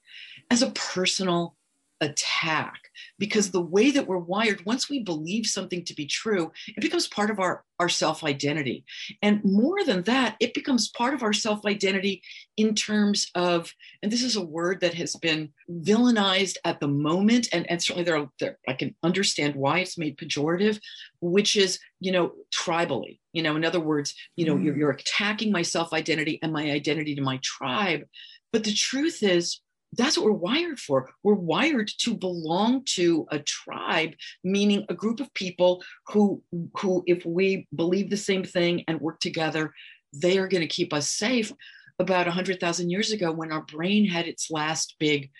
as 0.50 0.62
a 0.62 0.70
personal 0.72 1.54
attack 2.00 2.85
because 3.18 3.50
the 3.50 3.60
way 3.60 3.90
that 3.90 4.06
we're 4.06 4.18
wired, 4.18 4.64
once 4.66 4.88
we 4.88 5.00
believe 5.00 5.46
something 5.46 5.84
to 5.84 5.94
be 5.94 6.06
true, 6.06 6.52
it 6.68 6.80
becomes 6.80 7.08
part 7.08 7.30
of 7.30 7.38
our, 7.38 7.64
our 7.78 7.88
self 7.88 8.24
identity. 8.24 8.84
And 9.22 9.42
more 9.44 9.84
than 9.84 10.02
that, 10.02 10.36
it 10.40 10.54
becomes 10.54 10.88
part 10.88 11.14
of 11.14 11.22
our 11.22 11.32
self 11.32 11.64
identity 11.66 12.22
in 12.56 12.74
terms 12.74 13.30
of, 13.34 13.72
and 14.02 14.10
this 14.10 14.22
is 14.22 14.36
a 14.36 14.44
word 14.44 14.80
that 14.80 14.94
has 14.94 15.14
been 15.16 15.52
villainized 15.70 16.56
at 16.64 16.80
the 16.80 16.88
moment. 16.88 17.48
And, 17.52 17.70
and 17.70 17.82
certainly 17.82 18.04
there, 18.04 18.18
are, 18.18 18.30
there, 18.40 18.58
I 18.68 18.72
can 18.72 18.94
understand 19.02 19.54
why 19.54 19.80
it's 19.80 19.98
made 19.98 20.16
pejorative, 20.16 20.80
which 21.20 21.56
is, 21.56 21.78
you 22.00 22.12
know, 22.12 22.32
tribally. 22.54 23.20
You 23.32 23.42
know, 23.42 23.56
in 23.56 23.64
other 23.64 23.80
words, 23.80 24.14
you 24.36 24.46
know, 24.46 24.56
mm. 24.56 24.64
you're, 24.64 24.76
you're 24.76 24.90
attacking 24.90 25.52
my 25.52 25.62
self 25.62 25.92
identity 25.92 26.38
and 26.42 26.52
my 26.52 26.70
identity 26.70 27.14
to 27.14 27.22
my 27.22 27.38
tribe. 27.42 28.04
But 28.52 28.64
the 28.64 28.72
truth 28.72 29.22
is, 29.22 29.60
that's 29.92 30.16
what 30.16 30.26
we're 30.26 30.32
wired 30.32 30.78
for. 30.78 31.10
We're 31.22 31.34
wired 31.34 31.90
to 31.98 32.14
belong 32.14 32.82
to 32.96 33.26
a 33.30 33.38
tribe, 33.38 34.14
meaning 34.44 34.84
a 34.88 34.94
group 34.94 35.20
of 35.20 35.32
people 35.34 35.82
who, 36.08 36.42
who 36.78 37.02
if 37.06 37.24
we 37.24 37.66
believe 37.74 38.10
the 38.10 38.16
same 38.16 38.44
thing 38.44 38.84
and 38.88 39.00
work 39.00 39.20
together, 39.20 39.72
they 40.12 40.38
are 40.38 40.48
going 40.48 40.62
to 40.62 40.66
keep 40.66 40.92
us 40.92 41.08
safe. 41.08 41.52
About 41.98 42.26
100,000 42.26 42.90
years 42.90 43.12
ago, 43.12 43.32
when 43.32 43.50
our 43.50 43.62
brain 43.62 44.06
had 44.06 44.26
its 44.26 44.50
last 44.50 44.96
big 44.98 45.30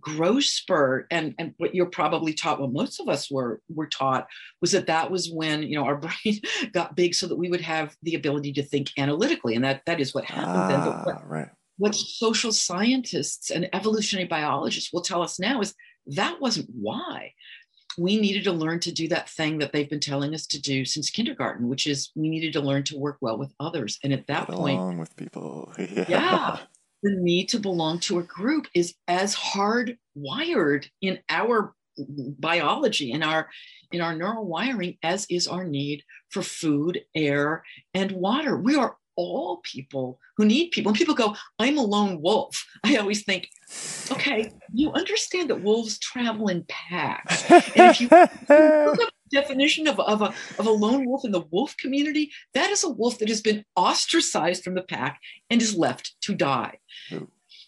growth 0.00 0.44
spurt 0.44 1.06
and 1.10 1.34
and 1.38 1.54
what 1.56 1.74
you're 1.74 1.86
probably 1.86 2.32
taught 2.32 2.60
what 2.60 2.72
most 2.72 3.00
of 3.00 3.08
us 3.08 3.30
were 3.30 3.60
were 3.74 3.86
taught 3.86 4.26
was 4.60 4.72
that 4.72 4.86
that 4.86 5.10
was 5.10 5.30
when 5.30 5.62
you 5.62 5.74
know 5.74 5.84
our 5.84 5.96
brain 6.24 6.40
got 6.72 6.96
big 6.96 7.14
so 7.14 7.26
that 7.26 7.36
we 7.36 7.48
would 7.48 7.60
have 7.60 7.96
the 8.02 8.14
ability 8.14 8.52
to 8.52 8.62
think 8.62 8.90
analytically 8.98 9.54
and 9.54 9.64
that 9.64 9.82
that 9.86 10.00
is 10.00 10.14
what 10.14 10.24
happened 10.24 10.46
ah, 10.48 10.68
then 10.68 10.80
but 10.80 11.06
what, 11.06 11.28
right 11.28 11.48
what 11.78 11.94
social 11.94 12.52
scientists 12.52 13.50
and 13.50 13.68
evolutionary 13.72 14.26
biologists 14.26 14.92
will 14.92 15.02
tell 15.02 15.22
us 15.22 15.38
now 15.38 15.60
is 15.60 15.74
that 16.06 16.40
wasn't 16.40 16.68
why. 16.72 17.32
We 17.98 18.20
needed 18.20 18.44
to 18.44 18.52
learn 18.52 18.80
to 18.80 18.92
do 18.92 19.08
that 19.08 19.30
thing 19.30 19.58
that 19.58 19.72
they've 19.72 19.88
been 19.88 20.00
telling 20.00 20.34
us 20.34 20.46
to 20.48 20.60
do 20.60 20.84
since 20.84 21.08
kindergarten, 21.08 21.68
which 21.68 21.86
is 21.86 22.10
we 22.14 22.28
needed 22.28 22.52
to 22.52 22.60
learn 22.60 22.82
to 22.84 22.98
work 22.98 23.16
well 23.20 23.38
with 23.38 23.54
others. 23.58 23.98
And 24.04 24.12
at 24.12 24.26
that 24.26 24.48
Get 24.48 24.56
point, 24.56 24.78
along 24.78 24.98
with 24.98 25.16
people, 25.16 25.72
yeah. 25.78 26.04
yeah, 26.08 26.58
the 27.02 27.16
need 27.16 27.48
to 27.50 27.58
belong 27.58 28.00
to 28.00 28.18
a 28.18 28.22
group 28.22 28.66
is 28.74 28.94
as 29.08 29.34
hardwired 29.34 30.88
in 31.00 31.18
our 31.28 31.74
biology 31.98 33.12
in 33.12 33.22
our 33.22 33.48
in 33.90 34.00
our 34.00 34.14
neural 34.14 34.46
wiring 34.46 34.98
as 35.02 35.26
is 35.30 35.48
our 35.48 35.64
need 35.64 36.02
for 36.28 36.42
food 36.42 37.00
air 37.14 37.62
and 37.94 38.12
water 38.12 38.56
we 38.56 38.76
are 38.76 38.96
all 39.16 39.58
people 39.58 40.18
who 40.36 40.44
need 40.44 40.70
people. 40.70 40.90
And 40.90 40.98
people 40.98 41.14
go, 41.14 41.34
I'm 41.58 41.78
a 41.78 41.82
lone 41.82 42.20
wolf. 42.20 42.66
I 42.84 42.96
always 42.96 43.24
think, 43.24 43.48
okay, 44.10 44.52
you 44.72 44.92
understand 44.92 45.50
that 45.50 45.62
wolves 45.62 45.98
travel 45.98 46.48
in 46.48 46.64
packs. 46.68 47.50
And 47.50 47.90
if 47.90 48.00
you 48.00 48.08
definition 49.32 49.88
of, 49.88 49.98
of, 49.98 50.22
a, 50.22 50.32
of 50.58 50.66
a 50.66 50.70
lone 50.70 51.04
wolf 51.04 51.24
in 51.24 51.32
the 51.32 51.44
wolf 51.50 51.76
community, 51.78 52.30
that 52.54 52.70
is 52.70 52.84
a 52.84 52.88
wolf 52.88 53.18
that 53.18 53.28
has 53.28 53.40
been 53.40 53.64
ostracized 53.74 54.62
from 54.62 54.74
the 54.74 54.82
pack 54.82 55.20
and 55.50 55.60
is 55.60 55.76
left 55.76 56.14
to 56.22 56.34
die. 56.34 56.78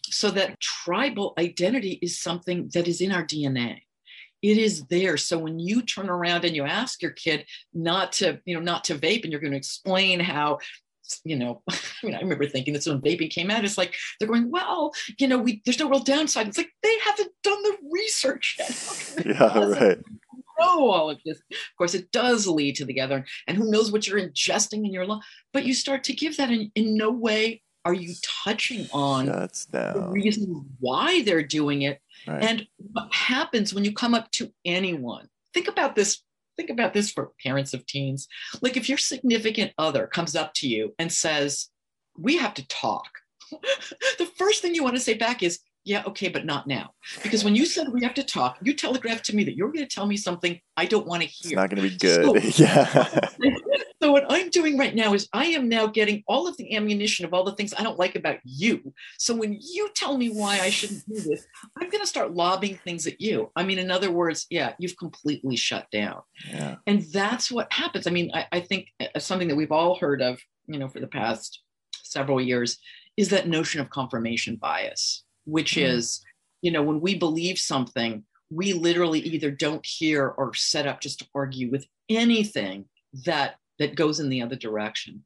So 0.03 0.31
that 0.31 0.59
tribal 0.59 1.33
identity 1.37 1.99
is 2.01 2.19
something 2.19 2.69
that 2.73 2.87
is 2.87 3.01
in 3.01 3.11
our 3.11 3.25
DNA 3.25 3.81
it 4.41 4.57
is 4.57 4.85
there 4.85 5.17
so 5.17 5.37
when 5.37 5.59
you 5.59 5.81
turn 5.81 6.09
around 6.09 6.45
and 6.45 6.55
you 6.55 6.63
ask 6.63 7.01
your 7.01 7.11
kid 7.11 7.45
not 7.73 8.11
to 8.13 8.39
you 8.45 8.55
know 8.55 8.61
not 8.61 8.83
to 8.85 8.95
vape 8.95 9.23
and 9.23 9.31
you're 9.31 9.41
going 9.41 9.51
to 9.51 9.57
explain 9.57 10.19
how 10.19 10.57
you 11.23 11.37
know, 11.37 11.61
I 11.69 11.75
mean, 12.03 12.15
I 12.15 12.19
remember 12.19 12.47
thinking 12.47 12.73
this 12.73 12.87
when 12.87 13.01
vaping 13.01 13.29
came 13.29 13.51
out. 13.51 13.65
It's 13.65 13.77
like 13.77 13.95
they're 14.19 14.27
going, 14.27 14.51
well, 14.51 14.91
you 15.17 15.27
know, 15.27 15.37
we 15.37 15.61
there's 15.65 15.79
no 15.79 15.89
real 15.89 15.99
downside. 15.99 16.47
It's 16.47 16.57
like 16.57 16.71
they 16.83 16.97
haven't 17.05 17.31
done 17.43 17.61
the 17.63 17.77
research 17.91 18.55
yet. 18.59 19.13
yeah, 19.25 19.59
right. 19.59 19.99
Know 20.59 20.89
all 20.89 21.09
of 21.09 21.19
this. 21.25 21.37
Of 21.39 21.77
course, 21.77 21.93
it 21.93 22.11
does 22.11 22.45
lead 22.45 22.75
to 22.75 22.85
together, 22.85 23.25
and 23.47 23.57
who 23.57 23.71
knows 23.71 23.91
what 23.91 24.07
you're 24.07 24.19
ingesting 24.19 24.85
in 24.85 24.91
your 24.91 25.05
lungs. 25.05 25.25
But 25.53 25.65
you 25.65 25.73
start 25.73 26.03
to 26.05 26.13
give 26.13 26.35
that, 26.37 26.49
and 26.49 26.69
in 26.75 26.97
no 26.97 27.11
way 27.11 27.61
are 27.85 27.93
you 27.93 28.13
touching 28.43 28.87
on 28.91 29.25
the 29.25 30.07
reason 30.11 30.65
why 30.79 31.23
they're 31.23 31.43
doing 31.43 31.83
it, 31.83 32.01
right. 32.27 32.43
and 32.43 32.67
what 32.91 33.13
happens 33.13 33.73
when 33.73 33.85
you 33.85 33.93
come 33.93 34.13
up 34.13 34.29
to 34.31 34.51
anyone. 34.65 35.29
Think 35.53 35.69
about 35.69 35.95
this 35.95 36.21
think 36.59 36.69
about 36.69 36.93
this 36.93 37.09
for 37.09 37.31
parents 37.41 37.73
of 37.73 37.85
teens. 37.85 38.27
Like 38.61 38.75
if 38.75 38.89
your 38.89 38.97
significant 38.97 39.71
other 39.77 40.07
comes 40.07 40.35
up 40.35 40.53
to 40.55 40.67
you 40.67 40.93
and 40.99 41.11
says, 41.11 41.69
We 42.17 42.37
have 42.37 42.53
to 42.55 42.67
talk, 42.67 43.09
the 44.17 44.29
first 44.37 44.61
thing 44.61 44.75
you 44.75 44.83
want 44.83 44.97
to 44.97 45.01
say 45.01 45.13
back 45.13 45.41
is, 45.41 45.59
yeah, 45.85 46.03
okay, 46.05 46.27
but 46.27 46.45
not 46.45 46.67
now. 46.67 46.91
Because 47.23 47.45
when 47.45 47.55
you 47.55 47.65
said 47.65 47.87
we 47.93 48.03
have 48.03 48.13
to 48.15 48.23
talk, 48.23 48.57
you 48.61 48.73
telegraphed 48.73 49.25
to 49.25 49.35
me 49.35 49.45
that 49.45 49.55
you're 49.55 49.71
going 49.71 49.87
to 49.87 49.95
tell 49.95 50.05
me 50.05 50.17
something 50.17 50.59
I 50.75 50.85
don't 50.85 51.07
want 51.07 51.23
to 51.23 51.27
hear. 51.29 51.51
It's 51.51 51.55
not 51.55 51.69
going 51.69 51.81
to 51.81 51.89
be 51.89 51.97
good. 51.97 52.53
So, 52.53 52.63
yeah. 52.63 53.29
so 54.01 54.11
what 54.11 54.25
I'm 54.29 54.49
doing 54.49 54.77
right 54.77 54.95
now 54.95 55.13
is 55.13 55.27
I 55.33 55.45
am 55.47 55.69
now 55.69 55.87
getting 55.87 56.23
all 56.27 56.47
of 56.47 56.57
the 56.57 56.75
ammunition 56.75 57.25
of 57.25 57.33
all 57.33 57.43
the 57.43 57.53
things 57.53 57.73
I 57.77 57.83
don't 57.83 57.99
like 57.99 58.15
about 58.15 58.37
you. 58.43 58.93
So 59.17 59.35
when 59.35 59.57
you 59.61 59.89
tell 59.95 60.17
me 60.17 60.29
why 60.29 60.59
I 60.59 60.69
shouldn't 60.69 61.07
do 61.07 61.19
this, 61.19 61.45
I'm 61.77 61.89
going 61.89 62.01
to 62.01 62.07
start 62.07 62.33
lobbing 62.33 62.79
things 62.83 63.07
at 63.07 63.19
you. 63.19 63.51
I 63.55 63.63
mean, 63.63 63.79
in 63.79 63.91
other 63.91 64.11
words, 64.11 64.45
yeah, 64.49 64.73
you've 64.79 64.97
completely 64.97 65.55
shut 65.55 65.87
down. 65.91 66.21
Yeah. 66.49 66.75
And 66.87 67.03
that's 67.11 67.51
what 67.51 67.71
happens. 67.71 68.07
I 68.07 68.11
mean, 68.11 68.31
I, 68.33 68.47
I 68.51 68.59
think 68.61 68.87
uh, 68.99 69.19
something 69.19 69.47
that 69.47 69.55
we've 69.55 69.71
all 69.71 69.95
heard 69.95 70.21
of, 70.21 70.39
you 70.67 70.79
know, 70.79 70.87
for 70.87 70.99
the 70.99 71.07
past 71.07 71.61
several 72.03 72.41
years 72.41 72.77
is 73.17 73.29
that 73.29 73.47
notion 73.47 73.81
of 73.81 73.89
confirmation 73.89 74.55
bias 74.55 75.23
which 75.49 75.73
mm. 75.73 75.83
is, 75.83 76.21
you 76.61 76.71
know, 76.71 76.83
when 76.83 77.01
we 77.01 77.15
believe 77.15 77.57
something, 77.57 78.23
we 78.49 78.73
literally 78.73 79.19
either 79.19 79.51
don't 79.51 79.85
hear 79.85 80.27
or 80.27 80.53
set 80.53 80.87
up 80.87 81.01
just 81.01 81.19
to 81.19 81.27
argue 81.35 81.69
with 81.69 81.85
anything 82.09 82.85
that 83.25 83.55
that 83.79 83.95
goes 83.95 84.19
in 84.19 84.29
the 84.29 84.41
other 84.41 84.55
direction. 84.55 85.23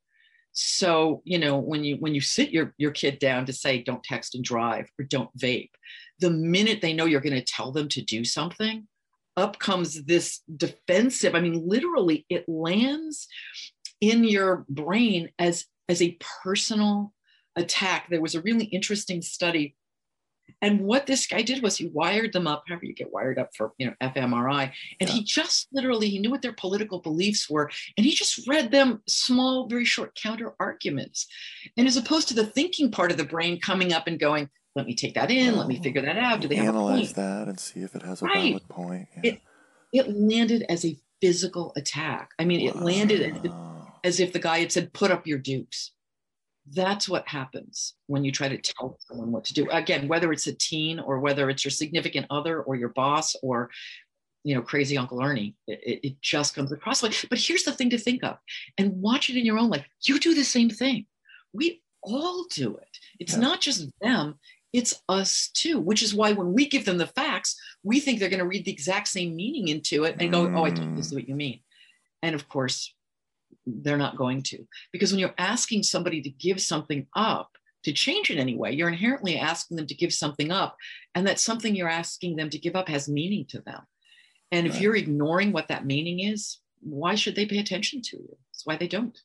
So, 0.54 1.22
you 1.26 1.40
know, 1.40 1.58
when 1.58 1.84
you 1.84 1.98
when 1.98 2.14
you 2.14 2.22
sit 2.22 2.52
your 2.52 2.74
your 2.78 2.92
kid 2.92 3.20
down 3.20 3.46
to 3.48 3.54
say 3.54 3.82
don't 3.82 4.04
text 4.04 4.36
and 4.36 4.44
drive 4.44 4.88
or 5.00 5.06
don't 5.06 5.36
vape, 5.38 5.72
the 6.20 6.30
minute 6.30 6.80
they 6.82 6.94
know 6.94 7.06
you're 7.06 7.22
going 7.22 7.34
to 7.34 7.42
tell 7.42 7.72
them 7.72 7.90
to 7.90 8.02
do 8.02 8.24
something, 8.24 8.88
up 9.36 9.58
comes 9.58 10.04
this 10.04 10.42
defensive. 10.56 11.34
I 11.34 11.42
mean, 11.42 11.68
literally 11.68 12.26
it 12.30 12.48
lands 12.48 13.28
in 14.00 14.24
your 14.24 14.66
brain 14.70 15.30
as 15.40 15.66
as 15.90 16.02
a 16.02 16.18
personal 16.44 17.14
attack. 17.56 18.08
There 18.10 18.22
was 18.22 18.36
a 18.36 18.42
really 18.42 18.66
interesting 18.66 19.24
study 19.24 19.76
and 20.64 20.80
what 20.80 21.08
this 21.08 21.28
guy 21.28 21.42
did 21.42 21.62
was 21.62 21.78
he 21.78 21.88
wired 21.88 22.32
them 22.32 22.48
up, 22.48 22.64
however 22.68 22.86
you 22.86 22.94
get 22.94 23.12
wired 23.12 23.38
up 23.38 23.50
for, 23.54 23.74
you 23.78 23.86
know, 23.86 23.94
fMRI. 24.02 24.72
And 25.02 25.10
yeah. 25.10 25.16
he 25.16 25.24
just 25.24 25.68
literally, 25.74 26.10
he 26.10 26.20
knew 26.20 26.32
what 26.32 26.42
their 26.42 26.54
political 26.54 27.02
beliefs 27.02 27.50
were. 27.50 27.70
And 27.98 28.06
he 28.06 28.14
just 28.14 28.48
read 28.48 28.72
them 28.72 29.02
small, 29.06 29.68
very 29.68 29.84
short 29.84 30.16
counter 30.16 30.54
arguments. 30.62 31.28
And 31.76 31.86
as 31.86 31.98
opposed 31.98 32.30
to 32.30 32.34
the 32.34 32.46
thinking 32.46 32.92
part 32.92 33.12
of 33.12 33.18
the 33.18 33.26
brain 33.26 33.60
coming 33.60 33.92
up 33.92 34.08
and 34.08 34.18
going, 34.18 34.50
let 34.74 34.86
me 34.86 34.96
take 34.96 35.16
that 35.16 35.30
in, 35.30 35.54
oh, 35.54 35.58
let 35.58 35.68
me 35.68 35.78
oh, 35.80 35.84
figure 35.84 36.02
that 36.02 36.18
out. 36.18 36.40
Do 36.40 36.48
they 36.48 36.58
analyze 36.58 37.14
that 37.14 37.50
and 37.50 37.60
see 37.60 37.82
if 37.82 37.94
it 37.94 38.04
has 38.04 38.22
a 38.22 38.26
right. 38.26 38.54
valid 38.54 38.70
point? 38.70 39.08
Yeah. 39.18 39.32
It, 39.32 39.42
it 39.92 40.18
landed 40.18 40.66
as 40.70 40.86
a 40.86 40.98
physical 41.22 41.74
attack. 41.76 42.32
I 42.40 42.46
mean, 42.46 42.68
it 42.68 42.78
landed 42.78 43.52
as 44.04 44.20
if 44.20 44.34
the 44.34 44.40
guy 44.40 44.60
had 44.60 44.72
said, 44.72 44.94
put 44.94 45.12
up 45.12 45.28
your 45.28 45.40
dukes 45.40 45.92
that's 46.72 47.10
what 47.10 47.28
happens 47.28 47.96
when 48.08 48.24
you 48.24 48.32
try 48.32 48.48
to 48.48 48.58
tell 48.58 48.98
someone 49.08 49.32
what 49.32 49.44
to 49.46 49.54
do. 49.54 49.70
Again 49.70 50.08
whether 50.08 50.32
it's 50.32 50.48
a 50.48 50.54
teen 50.54 51.00
or 51.00 51.20
whether 51.20 51.50
it's 51.50 51.66
your 51.66 51.72
significant 51.72 52.26
other 52.30 52.62
or 52.62 52.76
your 52.76 52.90
boss 52.90 53.36
or 53.44 53.70
you 54.44 54.56
know 54.56 54.62
crazy 54.62 54.98
uncle 54.98 55.24
ernie 55.24 55.56
it, 55.68 56.00
it 56.04 56.22
just 56.22 56.54
comes 56.54 56.72
across 56.72 57.02
like 57.02 57.14
but 57.30 57.40
here's 57.40 57.64
the 57.64 57.72
thing 57.72 57.90
to 57.90 57.98
think 57.98 58.24
of 58.24 58.38
and 58.78 59.02
watch 59.02 59.30
it 59.30 59.38
in 59.38 59.46
your 59.46 59.60
own 59.60 59.70
life. 59.70 59.86
You 60.04 60.20
do 60.20 60.34
the 60.34 60.44
same 60.44 60.70
thing. 60.70 61.06
We 61.54 61.82
all 62.02 62.46
do 62.54 62.76
it. 62.76 62.98
It's 63.20 63.34
yeah. 63.34 63.40
not 63.40 63.62
just 63.62 63.90
them 64.02 64.36
it's 64.72 65.02
us 65.08 65.50
too 65.54 65.80
which 65.80 66.02
is 66.02 66.16
why 66.16 66.32
when 66.32 66.54
we 66.54 66.68
give 66.68 66.86
them 66.86 66.98
the 66.98 67.08
facts 67.08 67.56
we 67.84 68.00
think 68.00 68.20
they're 68.20 68.30
going 68.30 68.40
to 68.40 68.46
read 68.46 68.66
the 68.66 68.72
exact 68.72 69.08
same 69.08 69.36
meaning 69.36 69.68
into 69.68 70.04
it 70.04 70.16
and 70.20 70.32
go 70.32 70.52
oh 70.56 70.64
i 70.64 70.70
totally 70.72 71.02
see 71.04 71.14
mm. 71.14 71.20
what 71.20 71.30
you 71.30 71.36
mean. 71.36 71.60
And 72.24 72.36
of 72.36 72.48
course 72.48 72.94
they're 73.66 73.98
not 73.98 74.18
going 74.18 74.44
to. 74.44 74.66
Because 74.92 75.12
when 75.12 75.20
you're 75.20 75.36
asking 75.38 75.84
somebody 75.84 76.22
to 76.22 76.30
give 76.30 76.62
something 76.62 77.08
up, 77.16 77.50
to 77.84 77.92
change 77.92 78.30
in 78.30 78.38
any 78.38 78.56
way, 78.56 78.72
you're 78.72 78.88
inherently 78.88 79.38
asking 79.38 79.78
them 79.78 79.88
to 79.88 79.96
give 79.96 80.14
something 80.14 80.52
up. 80.52 80.78
And 81.16 81.28
that 81.28 81.40
something 81.40 81.76
you're 81.76 81.90
asking 81.90 82.38
them 82.38 82.50
to 82.50 82.58
give 82.58 82.76
up 82.76 82.88
has 82.88 83.10
meaning 83.10 83.46
to 83.50 83.62
them. 83.62 83.82
And 84.52 84.66
right. 84.68 84.76
if 84.76 84.82
you're 84.82 84.96
ignoring 84.96 85.52
what 85.52 85.68
that 85.68 85.86
meaning 85.86 86.20
is, 86.20 86.60
why 86.82 87.16
should 87.16 87.36
they 87.36 87.46
pay 87.46 87.60
attention 87.60 88.02
to 88.04 88.18
you? 88.18 88.38
That's 88.52 88.66
why 88.66 88.78
they 88.78 88.88
don't. 88.88 89.18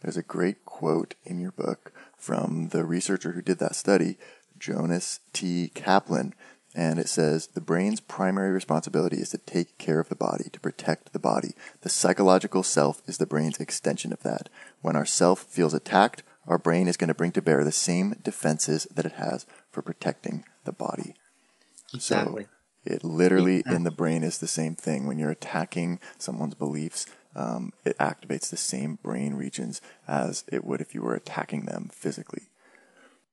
There's 0.00 0.16
a 0.16 0.22
great 0.22 0.64
quote 0.64 1.14
in 1.24 1.40
your 1.40 1.52
book 1.52 1.92
from 2.16 2.68
the 2.68 2.84
researcher 2.84 3.32
who 3.32 3.42
did 3.42 3.58
that 3.58 3.76
study, 3.76 4.16
Jonas 4.58 5.20
T. 5.32 5.70
Kaplan, 5.74 6.34
and 6.74 6.98
it 6.98 7.08
says 7.08 7.48
the 7.48 7.60
brain's 7.60 8.00
primary 8.00 8.50
responsibility 8.52 9.16
is 9.16 9.30
to 9.30 9.38
take 9.38 9.76
care 9.78 9.98
of 10.00 10.08
the 10.08 10.14
body, 10.14 10.44
to 10.52 10.60
protect 10.60 11.12
the 11.12 11.18
body. 11.18 11.54
The 11.80 11.88
psychological 11.88 12.62
self 12.62 13.02
is 13.06 13.18
the 13.18 13.26
brain's 13.26 13.58
extension 13.58 14.12
of 14.12 14.22
that. 14.22 14.48
When 14.80 14.96
our 14.96 15.06
self 15.06 15.40
feels 15.42 15.74
attacked, 15.74 16.22
our 16.46 16.58
brain 16.58 16.88
is 16.88 16.96
going 16.96 17.08
to 17.08 17.14
bring 17.14 17.32
to 17.32 17.42
bear 17.42 17.64
the 17.64 17.72
same 17.72 18.14
defenses 18.22 18.86
that 18.94 19.06
it 19.06 19.12
has 19.12 19.46
for 19.70 19.82
protecting 19.82 20.44
the 20.64 20.72
body. 20.72 21.14
Exactly. 21.92 22.44
So 22.44 22.50
It 22.84 23.04
literally 23.04 23.62
in 23.66 23.84
the 23.84 23.90
brain 23.90 24.22
is 24.22 24.38
the 24.38 24.48
same 24.48 24.74
thing. 24.74 25.06
When 25.06 25.18
you're 25.18 25.30
attacking 25.30 26.00
someone's 26.18 26.54
beliefs, 26.54 27.06
um, 27.36 27.72
it 27.84 27.98
activates 27.98 28.48
the 28.48 28.56
same 28.56 28.98
brain 29.02 29.34
regions 29.34 29.80
as 30.08 30.44
it 30.50 30.64
would 30.64 30.80
if 30.80 30.94
you 30.94 31.02
were 31.02 31.14
attacking 31.14 31.66
them 31.66 31.90
physically. 31.92 32.44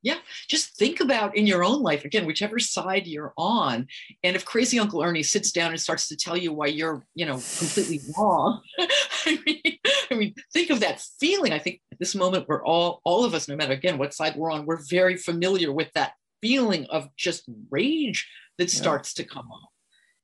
Yeah, 0.08 0.20
just 0.48 0.78
think 0.78 1.02
about 1.02 1.36
in 1.36 1.46
your 1.46 1.66
own 1.66 1.82
life 1.82 2.06
again, 2.06 2.26
whichever 2.26 2.60
side 2.60 3.08
you're 3.08 3.34
on, 3.38 3.88
and 4.24 4.38
if 4.38 4.46
crazy 4.46 4.80
Uncle 4.80 5.04
Ernie 5.04 5.22
sits 5.22 5.52
down 5.52 5.72
and 5.72 5.82
starts 5.82 6.08
to 6.08 6.16
tell 6.16 6.38
you 6.38 6.54
why 6.54 6.68
you're, 6.68 7.06
you 7.14 7.26
know, 7.26 7.42
completely 7.58 8.00
wrong. 8.18 8.62
I 9.26 9.38
mean, 9.46 9.62
I 10.10 10.16
mean, 10.16 10.34
think 10.54 10.70
of 10.70 10.80
that 10.80 11.04
feeling. 11.20 11.52
I 11.52 11.60
think 11.60 11.82
at 11.92 12.00
this 12.00 12.16
moment 12.16 12.46
we're 12.48 12.64
all, 12.64 13.02
all 13.04 13.26
of 13.26 13.34
us, 13.34 13.50
no 13.50 13.58
matter 13.58 13.74
again 13.74 13.98
what 13.98 14.14
side 14.14 14.38
we're 14.38 14.50
on, 14.50 14.66
we're 14.66 14.82
very 14.90 15.18
familiar 15.18 15.74
with 15.74 15.92
that 15.92 16.14
feeling 16.42 16.86
of 16.86 17.14
just 17.18 17.44
rage 17.70 18.30
that 18.58 18.74
yeah. 18.74 18.80
starts 18.80 19.14
to 19.16 19.26
come 19.26 19.52
up 19.52 19.72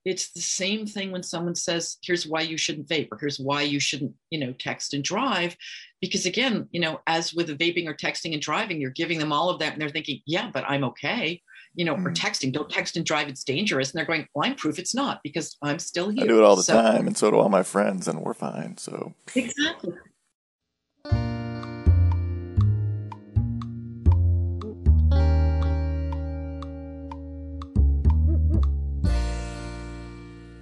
it's 0.06 0.32
the 0.32 0.42
same 0.42 0.86
thing 0.86 1.12
when 1.12 1.24
someone 1.24 1.56
says 1.56 1.98
here's 2.04 2.28
why 2.28 2.42
you 2.42 2.58
shouldn't 2.58 2.88
vape 2.88 3.08
or 3.12 3.18
here's 3.18 3.40
why 3.40 3.62
you 3.62 3.80
shouldn't 3.80 4.14
you 4.30 4.40
know 4.40 4.54
text 4.54 4.94
and 4.94 5.04
drive 5.04 5.56
because 6.04 6.26
again 6.26 6.68
you 6.72 6.82
know 6.82 7.00
as 7.08 7.34
with 7.34 7.48
vaping 7.58 7.88
or 7.88 7.94
texting 7.94 8.34
and 8.34 8.42
driving 8.42 8.82
you're 8.82 8.92
giving 8.92 9.20
them 9.20 9.32
all 9.32 9.50
of 9.50 9.58
that 9.60 9.72
and 9.72 9.82
they're 9.82 9.88
thinking 9.88 10.20
yeah 10.26 10.52
but 10.54 10.66
i'm 10.68 10.84
okay 10.84 11.42
you 11.76 11.86
know 11.86 11.96
mm. 11.96 12.06
or 12.06 12.12
texting 12.12 12.52
don't 12.52 12.70
text 12.70 12.98
and 12.98 13.06
drive 13.06 13.30
it's 13.30 13.46
dangerous 13.46 13.92
and 13.92 13.98
they're 13.98 14.06
going 14.06 14.28
well 14.36 14.46
i'm 14.46 14.54
proof 14.54 14.78
it's 14.78 14.94
not 14.94 15.22
because 15.24 15.56
i'm 15.62 15.80
still 15.80 16.10
here 16.10 16.26
i 16.26 16.28
do 16.28 16.38
it 16.38 16.44
all 16.44 16.58
the 16.58 16.64
so, 16.64 16.74
time 16.74 17.08
and 17.08 17.18
so 17.18 17.32
do 17.32 17.38
all 17.38 17.48
my 17.48 17.64
friends 17.64 18.06
and 18.06 18.20
we're 18.20 18.34
fine 18.34 18.76
so 18.78 19.14
exactly 19.34 19.94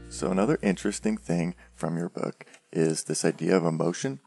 So, 0.09 0.29
another 0.29 0.59
interesting 0.61 1.17
thing 1.17 1.55
from 1.73 1.97
your 1.97 2.09
book 2.09 2.45
is 2.71 3.05
this 3.05 3.25
idea 3.25 3.57
of 3.57 3.65
emotion. 3.65 4.19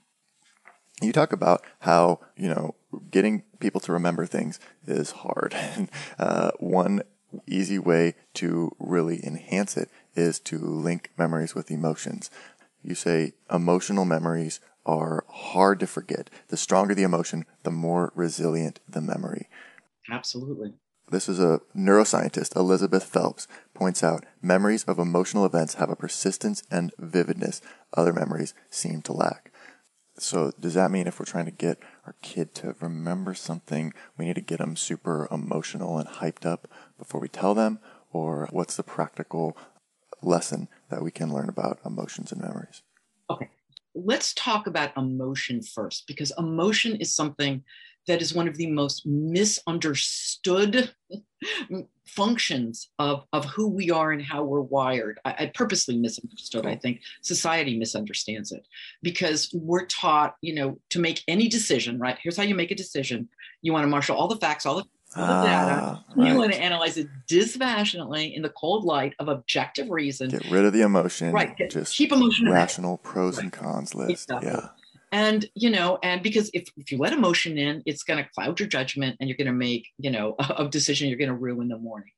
You 1.05 1.13
talk 1.13 1.33
about 1.33 1.65
how, 1.81 2.21
you 2.37 2.49
know, 2.49 2.75
getting 3.11 3.43
people 3.61 3.81
to 3.83 3.93
remember 3.93 4.27
things 4.27 4.59
is 4.87 5.11
hard. 5.11 5.55
uh, 6.19 6.51
one 6.59 7.03
easy 7.47 7.79
way 7.79 8.15
to 8.35 8.75
really 8.79 9.25
enhance 9.25 9.77
it 9.77 9.91
is 10.15 10.39
to 10.39 10.59
link 10.59 11.11
memories 11.19 11.55
with 11.55 11.71
emotions. 11.71 12.31
You 12.83 12.95
say 12.95 13.33
emotional 13.51 14.05
memories 14.05 14.61
are 14.87 15.25
hard 15.29 15.81
to 15.81 15.87
forget. 15.87 16.31
The 16.49 16.57
stronger 16.57 16.95
the 16.95 17.03
emotion, 17.03 17.47
the 17.63 17.71
more 17.71 18.13
resilient 18.15 18.81
the 18.89 19.01
memory. 19.01 19.49
Absolutely. 20.11 20.75
This 21.11 21.29
is 21.29 21.39
a 21.39 21.61
neuroscientist, 21.77 22.57
Elizabeth 22.57 23.05
Phelps, 23.05 23.47
points 23.75 24.03
out 24.03 24.25
memories 24.41 24.85
of 24.85 24.99
emotional 24.99 25.45
events 25.45 25.75
have 25.75 25.91
a 25.91 25.97
persistence 25.97 26.63
and 26.71 26.93
vividness 26.99 27.61
other 27.95 28.13
memories 28.13 28.55
seem 28.71 29.03
to 29.03 29.13
lack. 29.13 29.53
So, 30.16 30.52
does 30.59 30.75
that 30.75 30.92
mean 30.92 31.09
if 31.09 31.18
we're 31.18 31.25
trying 31.25 31.47
to 31.47 31.50
get 31.50 31.78
our 32.06 32.14
kid 32.23 32.54
to 32.56 32.76
remember 32.80 33.35
something, 33.35 33.92
we 34.16 34.26
need 34.26 34.37
to 34.37 34.40
get 34.40 34.59
them 34.59 34.76
super 34.76 35.26
emotional 35.30 35.99
and 35.99 36.09
hyped 36.09 36.47
up 36.47 36.68
before 36.99 37.21
we 37.21 37.28
tell 37.28 37.54
them? 37.54 37.80
Or 38.12 38.49
what's 38.52 38.76
the 38.76 38.85
practical 38.85 39.56
lesson 40.23 40.68
that 40.88 41.02
we 41.02 41.11
can 41.11 41.33
learn 41.33 41.49
about 41.49 41.80
emotions 41.85 42.30
and 42.30 42.40
memories? 42.40 42.83
Okay, 43.28 43.50
let's 43.94 44.33
talk 44.35 44.68
about 44.68 44.97
emotion 44.97 45.62
first 45.62 46.06
because 46.06 46.33
emotion 46.38 46.97
is 46.97 47.14
something 47.14 47.64
that 48.06 48.23
is 48.23 48.35
one 48.35 48.47
of 48.47 48.56
the 48.56 48.71
most 48.71 49.06
misunderstood 49.06 50.94
functions 52.07 52.91
of, 52.99 53.25
of 53.33 53.45
who 53.47 53.69
we 53.69 53.91
are 53.91 54.13
and 54.13 54.23
how 54.23 54.45
we're 54.45 54.61
wired. 54.61 55.19
I, 55.25 55.35
I 55.39 55.53
purposely 55.55 55.97
misunderstood. 55.97 56.67
I 56.67 56.77
think 56.77 57.01
society 57.23 57.79
misunderstands 57.79 58.53
it 58.53 58.67
because 59.03 59.51
we're 59.55 59.87
taught, 59.87 60.37
you 60.41 60.55
know, 60.55 60.79
to 60.91 60.99
make 60.99 61.23
any 61.29 61.49
decision, 61.49 61.99
right? 61.99 62.19
Here's 62.23 62.37
how 62.37 62.43
you 62.43 62.55
make 62.55 62.71
a 62.71 62.75
decision. 62.75 63.29
You 63.63 63.73
want 63.73 63.85
to 63.85 63.88
marshal 63.88 64.17
all 64.17 64.29
the 64.29 64.37
facts, 64.37 64.67
all 64.67 64.77
the 64.77 64.85
all 65.17 65.43
the 65.43 65.47
data. 65.47 65.81
Ah, 65.81 66.05
right. 66.17 66.33
You 66.33 66.38
want 66.38 66.53
to 66.53 66.61
analyze 66.61 66.97
it 66.97 67.07
dispassionately 67.29 68.35
in 68.35 68.43
the 68.43 68.49
cold 68.49 68.83
light 68.85 69.14
of 69.21 69.29
objective 69.29 69.88
reason. 69.88 70.29
Get 70.29 70.51
rid 70.51 70.64
of 70.64 70.73
the 70.73 70.81
emotion. 70.81 71.31
Right. 71.31 71.57
Just 71.71 71.97
keep 71.97 72.11
emotion 72.11 72.51
rational 72.51 72.99
pros 72.99 73.37
right. 73.37 73.45
and 73.45 73.53
cons 73.53 73.95
list. 73.95 74.11
Exactly. 74.11 74.51
Yeah 74.51 74.69
and 75.14 75.48
you 75.55 75.70
know 75.70 75.96
and 76.03 76.22
because 76.22 76.50
if, 76.53 76.64
if 76.77 76.90
you 76.90 76.98
let 76.98 77.12
emotion 77.12 77.57
in 77.57 77.83
it's 77.87 78.03
going 78.03 78.22
to 78.22 78.29
cloud 78.31 78.59
your 78.59 78.68
judgment 78.68 79.16
and 79.20 79.29
you're 79.29 79.37
going 79.37 79.46
to 79.46 79.53
make 79.53 79.87
you 79.96 80.11
know 80.11 80.35
a, 80.40 80.55
a 80.59 80.68
decision 80.68 81.09
you're 81.09 81.18
going 81.18 81.29
to 81.29 81.35
ruin 81.35 81.68
the 81.68 81.79
morning. 81.79 82.11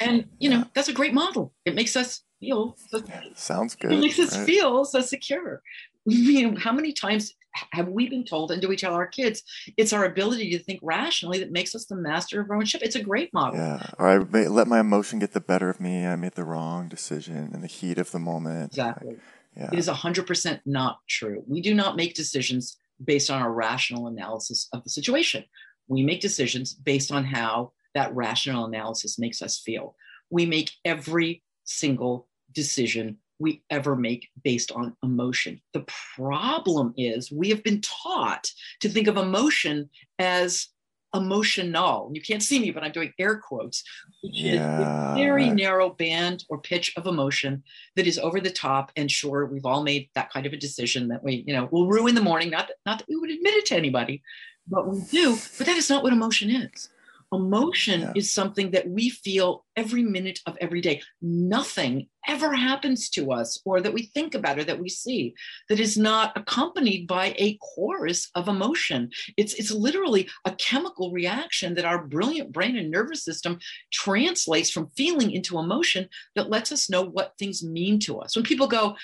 And 0.00 0.26
you 0.38 0.50
know 0.50 0.64
that's 0.74 0.88
a 0.88 0.92
great 0.92 1.14
model. 1.14 1.52
It 1.64 1.74
makes 1.74 1.96
us 1.96 2.22
feel 2.38 2.76
so, 2.88 3.02
sounds 3.34 3.74
good 3.74 3.92
it 3.92 4.00
makes 4.00 4.18
us 4.18 4.36
right? 4.36 4.46
feel 4.46 4.84
so 4.84 5.00
secure. 5.00 5.62
You 6.06 6.50
know 6.50 6.58
how 6.58 6.72
many 6.72 6.94
times 6.94 7.34
have 7.72 7.88
we 7.88 8.08
been 8.08 8.24
told 8.24 8.50
and 8.50 8.62
do 8.62 8.68
we 8.68 8.76
tell 8.76 8.94
our 8.94 9.06
kids 9.06 9.42
it's 9.76 9.92
our 9.92 10.06
ability 10.06 10.50
to 10.50 10.58
think 10.58 10.80
rationally 10.82 11.38
that 11.40 11.52
makes 11.52 11.74
us 11.74 11.84
the 11.84 11.94
master 11.94 12.40
of 12.40 12.48
our 12.48 12.56
own 12.56 12.64
ship. 12.64 12.80
It's 12.82 12.96
a 12.96 13.02
great 13.02 13.34
model. 13.34 13.58
Yeah. 13.58 13.90
Or 13.98 14.08
i 14.08 14.16
let 14.16 14.66
my 14.66 14.80
emotion 14.80 15.18
get 15.18 15.34
the 15.34 15.42
better 15.42 15.68
of 15.68 15.78
me. 15.78 16.06
I 16.06 16.16
made 16.16 16.36
the 16.36 16.44
wrong 16.44 16.88
decision 16.88 17.50
in 17.52 17.60
the 17.60 17.66
heat 17.66 17.98
of 17.98 18.12
the 18.12 18.18
moment. 18.18 18.72
Exactly. 18.72 19.10
like, 19.10 19.20
yeah. 19.60 19.68
It 19.72 19.78
is 19.78 19.88
100% 19.88 20.60
not 20.64 21.00
true. 21.06 21.44
We 21.46 21.60
do 21.60 21.74
not 21.74 21.96
make 21.96 22.14
decisions 22.14 22.78
based 23.04 23.30
on 23.30 23.42
a 23.42 23.50
rational 23.50 24.06
analysis 24.06 24.68
of 24.72 24.82
the 24.84 24.90
situation. 24.90 25.44
We 25.88 26.02
make 26.02 26.20
decisions 26.20 26.72
based 26.72 27.12
on 27.12 27.24
how 27.24 27.72
that 27.94 28.14
rational 28.14 28.64
analysis 28.64 29.18
makes 29.18 29.42
us 29.42 29.58
feel. 29.58 29.96
We 30.30 30.46
make 30.46 30.70
every 30.84 31.42
single 31.64 32.28
decision 32.52 33.18
we 33.38 33.62
ever 33.70 33.96
make 33.96 34.28
based 34.44 34.70
on 34.72 34.96
emotion. 35.02 35.60
The 35.72 35.84
problem 36.14 36.94
is 36.96 37.30
we 37.30 37.48
have 37.50 37.62
been 37.62 37.80
taught 37.80 38.50
to 38.80 38.88
think 38.88 39.08
of 39.08 39.16
emotion 39.16 39.90
as 40.18 40.68
emotional. 41.14 42.10
You 42.12 42.20
can't 42.20 42.42
see 42.42 42.60
me, 42.60 42.70
but 42.70 42.84
I'm 42.84 42.92
doing 42.92 43.12
air 43.18 43.36
quotes, 43.36 43.82
which 44.22 44.34
yeah, 44.34 44.80
is 44.80 44.86
a 44.86 45.24
very 45.24 45.50
narrow 45.50 45.90
band 45.90 46.44
or 46.48 46.58
pitch 46.58 46.92
of 46.96 47.06
emotion 47.06 47.62
that 47.96 48.06
is 48.06 48.18
over 48.18 48.40
the 48.40 48.50
top. 48.50 48.92
And 48.96 49.10
sure, 49.10 49.46
we've 49.46 49.66
all 49.66 49.82
made 49.82 50.08
that 50.14 50.32
kind 50.32 50.46
of 50.46 50.52
a 50.52 50.56
decision 50.56 51.08
that 51.08 51.22
we, 51.22 51.44
you 51.46 51.54
know, 51.54 51.68
will 51.70 51.88
ruin 51.88 52.14
the 52.14 52.22
morning. 52.22 52.50
Not 52.50 52.68
that, 52.68 52.76
not 52.86 52.98
that 52.98 53.08
we 53.08 53.16
would 53.16 53.30
admit 53.30 53.54
it 53.54 53.66
to 53.66 53.76
anybody, 53.76 54.22
but 54.68 54.88
we 54.88 55.00
do. 55.10 55.36
But 55.58 55.66
that 55.66 55.76
is 55.76 55.90
not 55.90 56.02
what 56.02 56.12
emotion 56.12 56.50
is. 56.50 56.88
Emotion 57.32 58.00
yeah. 58.00 58.12
is 58.16 58.32
something 58.32 58.72
that 58.72 58.88
we 58.88 59.08
feel 59.08 59.64
every 59.76 60.02
minute 60.02 60.40
of 60.46 60.56
every 60.60 60.80
day. 60.80 61.00
Nothing 61.22 62.08
ever 62.26 62.52
happens 62.52 63.08
to 63.10 63.30
us 63.30 63.60
or 63.64 63.80
that 63.80 63.92
we 63.92 64.02
think 64.02 64.34
about 64.34 64.58
or 64.58 64.64
that 64.64 64.80
we 64.80 64.88
see 64.88 65.34
that 65.68 65.78
is 65.78 65.96
not 65.96 66.36
accompanied 66.36 67.06
by 67.06 67.34
a 67.38 67.56
chorus 67.58 68.30
of 68.34 68.48
emotion. 68.48 69.10
It's, 69.36 69.54
it's 69.54 69.70
literally 69.70 70.28
a 70.44 70.52
chemical 70.52 71.12
reaction 71.12 71.74
that 71.74 71.84
our 71.84 72.04
brilliant 72.04 72.52
brain 72.52 72.76
and 72.76 72.90
nervous 72.90 73.24
system 73.24 73.60
translates 73.92 74.70
from 74.70 74.90
feeling 74.96 75.30
into 75.30 75.58
emotion 75.58 76.08
that 76.34 76.50
lets 76.50 76.72
us 76.72 76.90
know 76.90 77.02
what 77.02 77.34
things 77.38 77.62
mean 77.62 78.00
to 78.00 78.18
us. 78.18 78.34
When 78.34 78.44
people 78.44 78.66
go, 78.66 78.96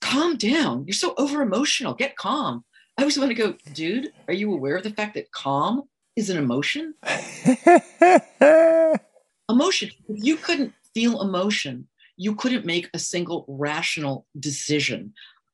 calm 0.00 0.36
down, 0.36 0.84
you're 0.86 0.94
so 0.94 1.14
over 1.18 1.42
emotional, 1.42 1.94
get 1.94 2.16
calm. 2.16 2.64
I 2.98 3.02
always 3.02 3.18
want 3.18 3.30
to 3.30 3.34
go, 3.34 3.54
dude, 3.74 4.12
are 4.28 4.34
you 4.34 4.52
aware 4.54 4.76
of 4.76 4.82
the 4.82 4.90
fact 4.90 5.14
that 5.14 5.30
calm 5.30 5.82
is 6.16 6.30
an 6.30 6.38
emotion. 6.38 6.94
emotion. 9.48 9.90
If 10.08 10.24
you 10.24 10.36
couldn't 10.36 10.72
feel 10.94 11.20
emotion, 11.20 11.86
you 12.16 12.34
couldn't 12.34 12.64
make 12.64 12.88
a 12.94 12.98
single 12.98 13.44
rational 13.48 14.26
decision. 14.40 15.12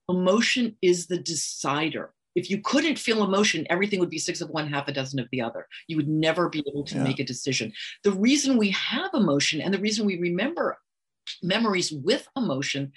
Emotion 0.09 0.77
is 0.81 1.09
the 1.09 1.19
decider. 1.19 2.15
If 2.35 2.49
you 2.49 2.63
couldn't 2.63 2.99
feel 2.99 3.23
emotion, 3.25 3.67
everything 3.69 4.01
would 4.01 4.09
be 4.09 4.19
six 4.19 4.41
of 4.41 4.49
one, 4.51 4.69
half 4.69 4.89
a 4.89 4.93
dozen 4.93 5.21
of 5.21 5.29
the 5.31 5.43
other. 5.43 5.67
You 5.87 5.97
would 5.97 6.09
never 6.09 6.49
be 6.49 6.65
able 6.67 6.85
to 6.85 6.97
yeah. 6.97 7.03
make 7.03 7.19
a 7.19 7.25
decision. 7.25 7.73
The 8.05 8.13
reason 8.13 8.57
we 8.57 8.71
have 8.71 9.11
emotion 9.13 9.61
and 9.61 9.75
the 9.75 9.81
reason 9.81 10.07
we 10.07 10.19
remember 10.19 10.79
memories 11.43 11.93
with 11.93 12.27
emotion 12.37 12.93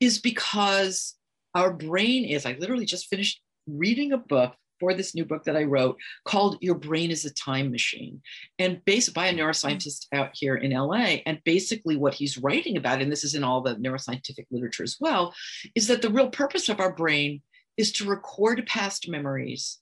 is 0.00 0.18
because 0.18 1.14
our 1.54 1.72
brain 1.72 2.24
is, 2.24 2.46
I 2.46 2.56
literally 2.58 2.86
just 2.86 3.08
finished 3.08 3.40
reading 3.66 4.12
a 4.12 4.18
book 4.18 4.54
for 4.80 4.94
this 4.94 5.14
new 5.14 5.24
book 5.24 5.44
that 5.44 5.56
I 5.56 5.64
wrote 5.64 5.96
called 6.24 6.58
Your 6.60 6.74
Brain 6.74 7.10
is 7.10 7.24
a 7.24 7.34
Time 7.34 7.70
Machine, 7.70 8.22
and 8.58 8.84
based 8.84 9.14
by 9.14 9.26
a 9.26 9.32
mm-hmm. 9.32 9.40
neuroscientist 9.40 10.06
out 10.12 10.30
here 10.34 10.56
in 10.56 10.72
LA. 10.72 11.18
And 11.26 11.42
basically, 11.44 11.96
what 11.96 12.14
he's 12.14 12.38
writing 12.38 12.76
about, 12.76 13.02
and 13.02 13.10
this 13.10 13.24
is 13.24 13.34
in 13.34 13.44
all 13.44 13.60
the 13.60 13.76
neuroscientific 13.76 14.46
literature 14.50 14.82
as 14.82 14.96
well, 15.00 15.34
is 15.74 15.86
that 15.88 16.02
the 16.02 16.10
real 16.10 16.30
purpose 16.30 16.68
of 16.68 16.80
our 16.80 16.92
brain 16.92 17.42
is 17.76 17.92
to 17.92 18.08
record 18.08 18.66
past 18.66 19.08
memories 19.08 19.78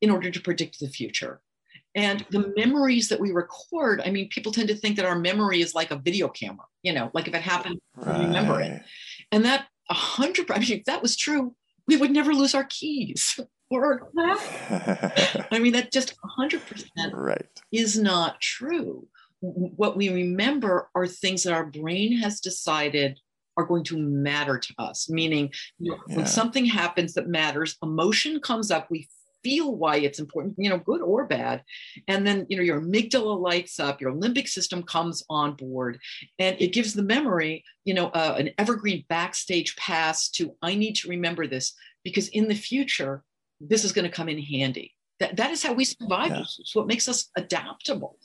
in 0.00 0.10
order 0.10 0.30
to 0.30 0.40
predict 0.40 0.78
the 0.80 0.88
future. 0.88 1.40
And 1.94 2.24
the 2.30 2.38
mm-hmm. 2.38 2.52
memories 2.56 3.08
that 3.08 3.18
we 3.18 3.32
record, 3.32 4.02
I 4.04 4.10
mean, 4.10 4.28
people 4.28 4.52
tend 4.52 4.68
to 4.68 4.74
think 4.74 4.96
that 4.96 5.06
our 5.06 5.18
memory 5.18 5.62
is 5.62 5.74
like 5.74 5.90
a 5.90 5.96
video 5.96 6.28
camera, 6.28 6.66
you 6.82 6.92
know, 6.92 7.10
like 7.14 7.26
if 7.26 7.34
it 7.34 7.42
happened, 7.42 7.80
right. 7.96 8.20
remember 8.20 8.60
it. 8.60 8.82
And 9.32 9.44
that 9.44 9.66
a 9.90 9.94
hundred, 9.94 10.50
I 10.50 10.58
mean, 10.58 10.72
if 10.72 10.84
that 10.84 11.02
was 11.02 11.16
true, 11.16 11.54
we 11.86 11.96
would 11.96 12.10
never 12.10 12.34
lose 12.34 12.54
our 12.54 12.64
keys. 12.64 13.40
Or 13.70 14.10
I 14.18 15.58
mean, 15.58 15.72
that 15.72 15.92
just 15.92 16.14
100% 16.38 17.12
right. 17.12 17.46
is 17.72 17.98
not 17.98 18.40
true. 18.40 19.06
what 19.40 19.96
we 19.96 20.08
remember 20.08 20.90
are 20.94 21.06
things 21.06 21.42
that 21.44 21.52
our 21.52 21.66
brain 21.66 22.16
has 22.18 22.40
decided 22.40 23.20
are 23.56 23.64
going 23.64 23.84
to 23.84 23.98
matter 23.98 24.58
to 24.58 24.74
us. 24.78 25.10
Meaning, 25.10 25.52
you 25.78 25.90
know, 25.90 25.98
yeah. 26.08 26.16
when 26.16 26.26
something 26.26 26.64
happens 26.64 27.14
that 27.14 27.28
matters, 27.28 27.76
emotion 27.82 28.40
comes 28.40 28.70
up, 28.70 28.88
we 28.90 29.08
feel 29.42 29.76
why 29.76 29.96
it's 29.96 30.18
important, 30.18 30.54
you 30.58 30.68
know, 30.68 30.78
good 30.78 31.00
or 31.00 31.26
bad. 31.26 31.62
And 32.06 32.26
then, 32.26 32.46
you 32.48 32.56
know, 32.56 32.62
your 32.62 32.80
amygdala 32.80 33.40
lights 33.40 33.78
up, 33.78 34.00
your 34.00 34.12
limbic 34.12 34.48
system 34.48 34.82
comes 34.82 35.22
on 35.28 35.54
board, 35.54 35.98
and 36.38 36.56
it 36.60 36.72
gives 36.72 36.94
the 36.94 37.02
memory, 37.02 37.64
you 37.84 37.94
know, 37.94 38.08
uh, 38.08 38.36
an 38.38 38.50
evergreen 38.58 39.04
backstage 39.08 39.76
pass 39.76 40.28
to, 40.30 40.54
I 40.62 40.74
need 40.74 40.94
to 40.96 41.08
remember 41.08 41.46
this 41.46 41.74
because 42.04 42.28
in 42.28 42.48
the 42.48 42.54
future, 42.54 43.22
this 43.60 43.84
is 43.84 43.92
going 43.92 44.04
to 44.04 44.14
come 44.14 44.28
in 44.28 44.40
handy. 44.42 44.94
That, 45.20 45.36
that 45.36 45.50
is 45.50 45.62
how 45.62 45.72
we 45.72 45.84
survive. 45.84 46.30
Yeah. 46.30 46.40
It's 46.40 46.74
what 46.74 46.86
makes 46.86 47.08
us 47.08 47.30
adaptable 47.36 48.18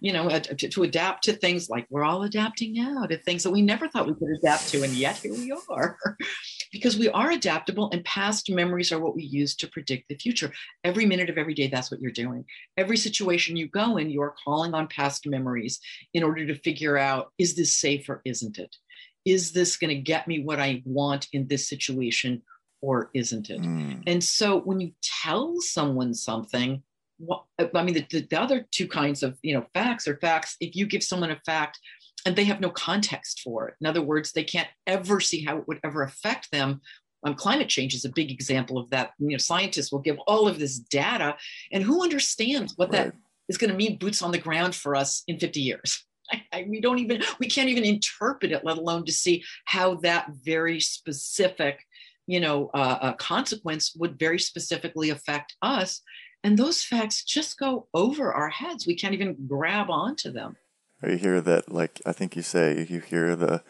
you 0.00 0.12
know, 0.12 0.28
to, 0.28 0.68
to, 0.68 0.82
adapt 0.82 1.24
to 1.24 1.32
things 1.32 1.68
like 1.68 1.86
we're 1.90 2.04
all 2.04 2.22
adapting 2.22 2.74
now 2.74 3.06
to 3.06 3.16
things 3.18 3.42
that 3.42 3.50
we 3.50 3.62
never 3.62 3.88
thought 3.88 4.06
we 4.06 4.14
could 4.14 4.28
adapt 4.38 4.68
to. 4.68 4.82
And 4.82 4.92
yet 4.92 5.16
here 5.16 5.32
we 5.32 5.52
are 5.70 5.98
because 6.72 6.96
we 6.96 7.08
are 7.08 7.30
adaptable 7.30 7.90
and 7.92 8.04
past 8.04 8.50
memories 8.50 8.92
are 8.92 9.00
what 9.00 9.16
we 9.16 9.22
use 9.22 9.56
to 9.56 9.68
predict 9.68 10.08
the 10.08 10.16
future. 10.16 10.52
Every 10.84 11.06
minute 11.06 11.30
of 11.30 11.38
every 11.38 11.54
day, 11.54 11.68
that's 11.68 11.90
what 11.90 12.00
you're 12.00 12.10
doing. 12.10 12.44
Every 12.76 12.96
situation 12.96 13.56
you 13.56 13.68
go 13.68 13.96
in, 13.96 14.10
you 14.10 14.22
are 14.22 14.34
calling 14.44 14.74
on 14.74 14.88
past 14.88 15.26
memories 15.26 15.80
in 16.14 16.22
order 16.22 16.46
to 16.46 16.54
figure 16.54 16.96
out, 16.96 17.32
is 17.38 17.56
this 17.56 17.78
safe 17.78 18.08
or 18.08 18.22
isn't 18.24 18.58
it? 18.58 18.76
Is 19.24 19.52
this 19.52 19.76
going 19.76 19.94
to 19.94 20.00
get 20.00 20.28
me 20.28 20.40
what 20.44 20.60
I 20.60 20.82
want 20.84 21.26
in 21.32 21.48
this 21.48 21.68
situation 21.68 22.42
or 22.80 23.10
isn't 23.14 23.50
it? 23.50 23.60
Mm. 23.60 24.02
And 24.06 24.22
so 24.22 24.60
when 24.60 24.80
you 24.80 24.92
tell 25.02 25.60
someone 25.60 26.14
something, 26.14 26.82
what, 27.18 27.44
I 27.74 27.82
mean, 27.82 27.94
the, 27.94 28.20
the 28.20 28.40
other 28.40 28.66
two 28.70 28.86
kinds 28.86 29.22
of, 29.22 29.36
you 29.42 29.54
know, 29.54 29.66
facts 29.74 30.06
are 30.06 30.16
facts. 30.18 30.56
If 30.60 30.76
you 30.76 30.86
give 30.86 31.02
someone 31.02 31.30
a 31.30 31.40
fact 31.44 31.78
and 32.24 32.36
they 32.36 32.44
have 32.44 32.60
no 32.60 32.70
context 32.70 33.40
for 33.42 33.68
it, 33.68 33.74
in 33.80 33.86
other 33.86 34.02
words, 34.02 34.32
they 34.32 34.44
can't 34.44 34.68
ever 34.86 35.20
see 35.20 35.44
how 35.44 35.58
it 35.58 35.68
would 35.68 35.80
ever 35.84 36.02
affect 36.02 36.50
them. 36.52 36.80
Um, 37.24 37.34
climate 37.34 37.68
change 37.68 37.94
is 37.94 38.04
a 38.04 38.10
big 38.10 38.30
example 38.30 38.78
of 38.78 38.90
that. 38.90 39.10
You 39.18 39.30
know, 39.30 39.38
scientists 39.38 39.90
will 39.90 39.98
give 39.98 40.18
all 40.28 40.46
of 40.46 40.60
this 40.60 40.78
data, 40.78 41.36
and 41.72 41.82
who 41.82 42.04
understands 42.04 42.74
what 42.76 42.92
right. 42.92 43.06
that 43.06 43.14
is 43.48 43.58
going 43.58 43.70
to 43.70 43.76
mean 43.76 43.98
boots 43.98 44.22
on 44.22 44.30
the 44.30 44.38
ground 44.38 44.74
for 44.74 44.94
us 44.94 45.24
in 45.26 45.38
50 45.38 45.60
years? 45.60 46.04
I, 46.30 46.42
I, 46.52 46.66
we 46.68 46.80
don't 46.80 46.98
even 46.98 47.22
we 47.38 47.48
can't 47.48 47.70
even 47.70 47.84
interpret 47.84 48.52
it, 48.52 48.64
let 48.64 48.78
alone 48.78 49.04
to 49.06 49.12
see 49.12 49.44
how 49.64 49.94
that 49.96 50.30
very 50.44 50.78
specific, 50.78 51.84
you 52.28 52.40
know, 52.40 52.70
uh, 52.74 52.98
uh, 53.00 53.12
consequence 53.14 53.94
would 53.96 54.18
very 54.18 54.38
specifically 54.38 55.10
affect 55.10 55.56
us. 55.62 56.02
And 56.44 56.56
those 56.56 56.84
facts 56.84 57.24
just 57.24 57.58
go 57.58 57.88
over 57.94 58.32
our 58.32 58.50
heads. 58.50 58.86
We 58.86 58.94
can't 58.94 59.14
even 59.14 59.34
grab 59.48 59.90
onto 59.90 60.30
them. 60.30 60.56
You 61.02 61.16
hear 61.16 61.40
that, 61.40 61.72
like 61.72 62.00
I 62.04 62.12
think 62.12 62.36
you 62.36 62.42
say, 62.42 62.86
you 62.88 63.00
hear 63.00 63.34
the 63.34 63.62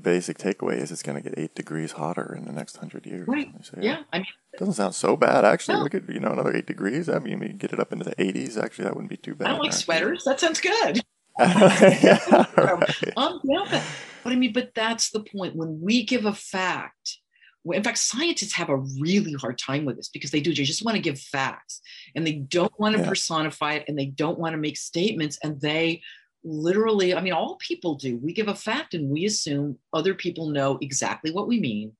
basic 0.00 0.38
takeaway 0.38 0.76
is 0.76 0.90
it's 0.90 1.02
going 1.02 1.20
to 1.20 1.28
get 1.28 1.38
eight 1.38 1.54
degrees 1.54 1.92
hotter 1.92 2.34
in 2.36 2.44
the 2.44 2.52
next 2.52 2.76
hundred 2.76 3.06
years. 3.06 3.26
Right. 3.26 3.50
Say, 3.62 3.78
yeah. 3.80 4.02
I 4.12 4.18
mean, 4.18 4.26
it 4.52 4.58
doesn't 4.58 4.74
sound 4.74 4.94
so 4.94 5.16
bad 5.16 5.44
actually. 5.44 5.76
No. 5.76 5.82
Look 5.84 5.94
at 5.94 6.08
you 6.08 6.20
know 6.20 6.32
another 6.32 6.54
eight 6.54 6.66
degrees. 6.66 7.08
I 7.08 7.18
mean, 7.18 7.40
we 7.40 7.48
get 7.48 7.72
it 7.72 7.80
up 7.80 7.92
into 7.92 8.04
the 8.04 8.16
80s. 8.16 8.62
Actually, 8.62 8.84
that 8.84 8.94
wouldn't 8.94 9.10
be 9.10 9.16
too 9.16 9.34
bad. 9.34 9.46
I 9.46 9.50
don't 9.52 9.60
like 9.60 9.68
actually. 9.68 9.82
sweaters. 9.84 10.24
That 10.24 10.38
sounds 10.38 10.60
good. 10.60 11.00
yeah, 11.38 12.18
right. 12.56 13.12
um, 13.16 13.40
yeah, 13.42 13.64
but, 13.70 13.82
but 14.22 14.32
I 14.32 14.36
mean, 14.36 14.52
but 14.52 14.72
that's 14.74 15.10
the 15.10 15.20
point. 15.20 15.56
When 15.56 15.80
we 15.80 16.04
give 16.04 16.26
a 16.26 16.34
fact, 16.34 17.18
in 17.70 17.82
fact, 17.82 17.98
scientists 17.98 18.54
have 18.54 18.70
a 18.70 18.82
really 19.00 19.34
hard 19.34 19.58
time 19.58 19.84
with 19.84 19.96
this 19.96 20.08
because 20.08 20.30
they 20.30 20.40
do. 20.40 20.54
They 20.54 20.64
just 20.64 20.84
want 20.84 20.96
to 20.96 21.02
give 21.02 21.18
facts 21.18 21.80
and 22.16 22.26
they 22.26 22.34
don't 22.34 22.72
want 22.78 22.96
to 22.96 23.02
yeah. 23.02 23.08
personify 23.08 23.74
it 23.74 23.84
and 23.86 23.96
they 23.98 24.06
don't 24.06 24.38
want 24.38 24.54
to 24.54 24.58
make 24.58 24.76
statements. 24.76 25.38
And 25.44 25.60
they 25.60 26.02
literally, 26.42 27.14
I 27.14 27.20
mean, 27.20 27.32
all 27.32 27.56
people 27.56 27.94
do. 27.94 28.16
We 28.16 28.32
give 28.32 28.48
a 28.48 28.54
fact 28.54 28.94
and 28.94 29.08
we 29.08 29.26
assume 29.26 29.78
other 29.92 30.14
people 30.14 30.48
know 30.48 30.78
exactly 30.80 31.30
what 31.30 31.46
we 31.46 31.60
mean. 31.60 31.92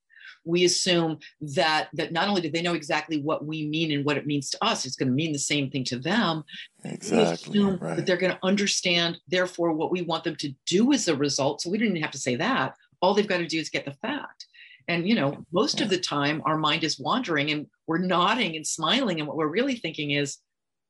We 0.44 0.64
assume 0.64 1.20
that 1.54 1.88
that 1.92 2.10
not 2.10 2.26
only 2.26 2.40
do 2.40 2.50
they 2.50 2.62
know 2.62 2.74
exactly 2.74 3.20
what 3.22 3.46
we 3.46 3.68
mean 3.68 3.92
and 3.92 4.04
what 4.04 4.16
it 4.16 4.26
means 4.26 4.50
to 4.50 4.64
us, 4.64 4.84
it's 4.84 4.96
going 4.96 5.10
to 5.10 5.14
mean 5.14 5.32
the 5.32 5.38
same 5.38 5.70
thing 5.70 5.84
to 5.84 5.98
them. 6.00 6.42
Exactly. 6.82 7.16
We 7.20 7.32
assume 7.32 7.78
right. 7.78 7.96
that 7.96 8.06
they're 8.06 8.16
going 8.16 8.32
to 8.32 8.38
understand, 8.42 9.18
therefore, 9.28 9.72
what 9.72 9.92
we 9.92 10.02
want 10.02 10.24
them 10.24 10.34
to 10.36 10.52
do 10.66 10.92
as 10.92 11.06
a 11.06 11.14
result. 11.14 11.60
So 11.60 11.70
we 11.70 11.78
don't 11.78 11.90
even 11.90 12.02
have 12.02 12.10
to 12.10 12.18
say 12.18 12.34
that. 12.34 12.74
All 13.00 13.14
they've 13.14 13.28
got 13.28 13.38
to 13.38 13.46
do 13.46 13.60
is 13.60 13.70
get 13.70 13.84
the 13.84 13.92
fact. 13.92 14.46
And, 14.92 15.08
you 15.08 15.14
know, 15.14 15.42
most 15.52 15.80
of 15.80 15.88
the 15.88 15.96
time 15.96 16.42
our 16.44 16.58
mind 16.58 16.84
is 16.84 16.98
wandering 16.98 17.50
and 17.50 17.66
we're 17.86 17.96
nodding 17.96 18.56
and 18.56 18.66
smiling. 18.66 19.18
And 19.18 19.26
what 19.26 19.38
we're 19.38 19.46
really 19.46 19.76
thinking 19.76 20.10
is, 20.10 20.36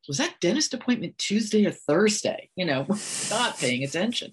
was 0.08 0.18
that 0.18 0.40
dentist 0.40 0.74
appointment 0.74 1.16
Tuesday 1.18 1.64
or 1.64 1.70
Thursday? 1.70 2.50
You 2.56 2.64
know, 2.64 2.84
not 3.30 3.58
paying 3.58 3.84
attention. 3.84 4.32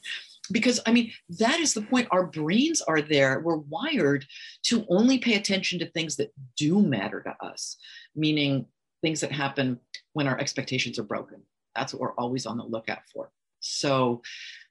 Because, 0.51 0.79
I 0.87 0.91
mean, 0.91 1.11
that 1.37 1.59
is 1.59 1.75
the 1.75 1.83
point. 1.83 2.07
Our 2.09 2.25
brains 2.25 2.81
are 2.81 3.03
there. 3.03 3.41
We're 3.41 3.57
wired 3.57 4.25
to 4.63 4.83
only 4.89 5.19
pay 5.19 5.35
attention 5.35 5.77
to 5.79 5.91
things 5.91 6.15
that 6.15 6.33
do 6.57 6.81
matter 6.81 7.21
to 7.21 7.35
us, 7.45 7.77
meaning 8.15 8.65
things 9.03 9.21
that 9.21 9.31
happen 9.31 9.79
when 10.13 10.27
our 10.27 10.39
expectations 10.39 10.97
are 10.97 11.03
broken. 11.03 11.43
That's 11.75 11.93
what 11.93 12.01
we're 12.01 12.15
always 12.15 12.47
on 12.47 12.57
the 12.57 12.63
lookout 12.63 13.03
for. 13.13 13.29
So, 13.59 14.21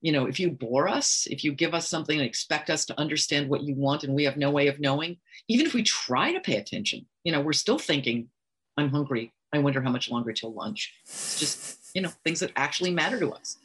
you 0.01 0.13
know, 0.13 0.27
if 0.27 0.39
you 0.41 0.51
bore 0.51 0.89
us, 0.89 1.27
if 1.31 1.45
you 1.45 1.53
give 1.53 1.75
us 1.75 1.89
something 1.89 2.19
and 2.19 2.27
expect 2.27 2.71
us 2.71 2.85
to 2.87 2.99
understand 2.99 3.49
what 3.49 3.63
you 3.63 3.75
want 3.75 4.05
and 4.05 4.15
we 4.15 4.25
have 4.25 4.37
no 4.37 4.51
way 4.51 4.69
of 4.69 4.81
knowing, 4.81 5.19
even 5.49 5.67
if 5.67 5.75
we 5.75 5.83
try 5.83 6.33
to 6.33 6.41
pay 6.41 6.57
attention, 6.57 7.07
you 7.25 7.33
know, 7.33 7.41
we're 7.41 7.53
still 7.53 7.79
thinking, 7.79 8.29
I'm 8.77 8.91
hungry. 8.91 9.33
I 9.53 9.59
wonder 9.59 9.81
how 9.81 9.91
much 9.91 10.11
longer 10.11 10.33
till 10.33 10.53
lunch. 10.53 10.95
It's 11.05 11.41
just, 11.41 11.91
you 11.95 12.03
know, 12.03 12.11
things 12.25 12.41
that 12.41 12.53
actually 12.55 12.93
matter 12.93 13.19
to 13.19 13.33
us. 13.33 13.57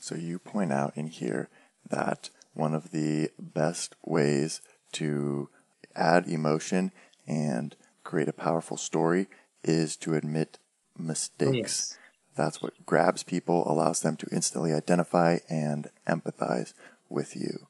So 0.00 0.14
you 0.14 0.38
point 0.38 0.72
out 0.72 0.96
in 0.96 1.08
here 1.08 1.48
that 1.88 2.30
one 2.54 2.74
of 2.74 2.92
the 2.92 3.30
best 3.38 3.94
ways 4.04 4.62
to 4.92 5.48
add 5.94 6.26
emotion 6.26 6.92
and 7.26 7.76
create 8.04 8.28
a 8.28 8.32
powerful 8.32 8.76
story 8.76 9.28
is 9.64 9.96
to 9.98 10.14
admit 10.14 10.58
mistakes. 10.96 11.54
Yes. 11.54 11.98
That's 12.36 12.62
what 12.62 12.86
grabs 12.86 13.22
people, 13.22 13.70
allows 13.70 14.00
them 14.00 14.16
to 14.16 14.28
instantly 14.30 14.72
identify 14.72 15.38
and 15.48 15.90
empathize 16.06 16.72
with 17.08 17.34
you. 17.34 17.66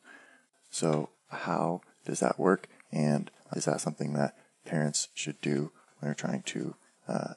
So, 0.70 1.10
how 1.28 1.80
does 2.04 2.20
that 2.20 2.38
work? 2.38 2.68
And 2.92 3.30
is 3.56 3.64
that 3.64 3.80
something 3.80 4.12
that 4.14 4.36
parents 4.64 5.08
should 5.14 5.40
do 5.40 5.72
when 5.98 6.08
they're 6.08 6.14
trying 6.14 6.42
to 6.42 6.74
uh, 7.06 7.34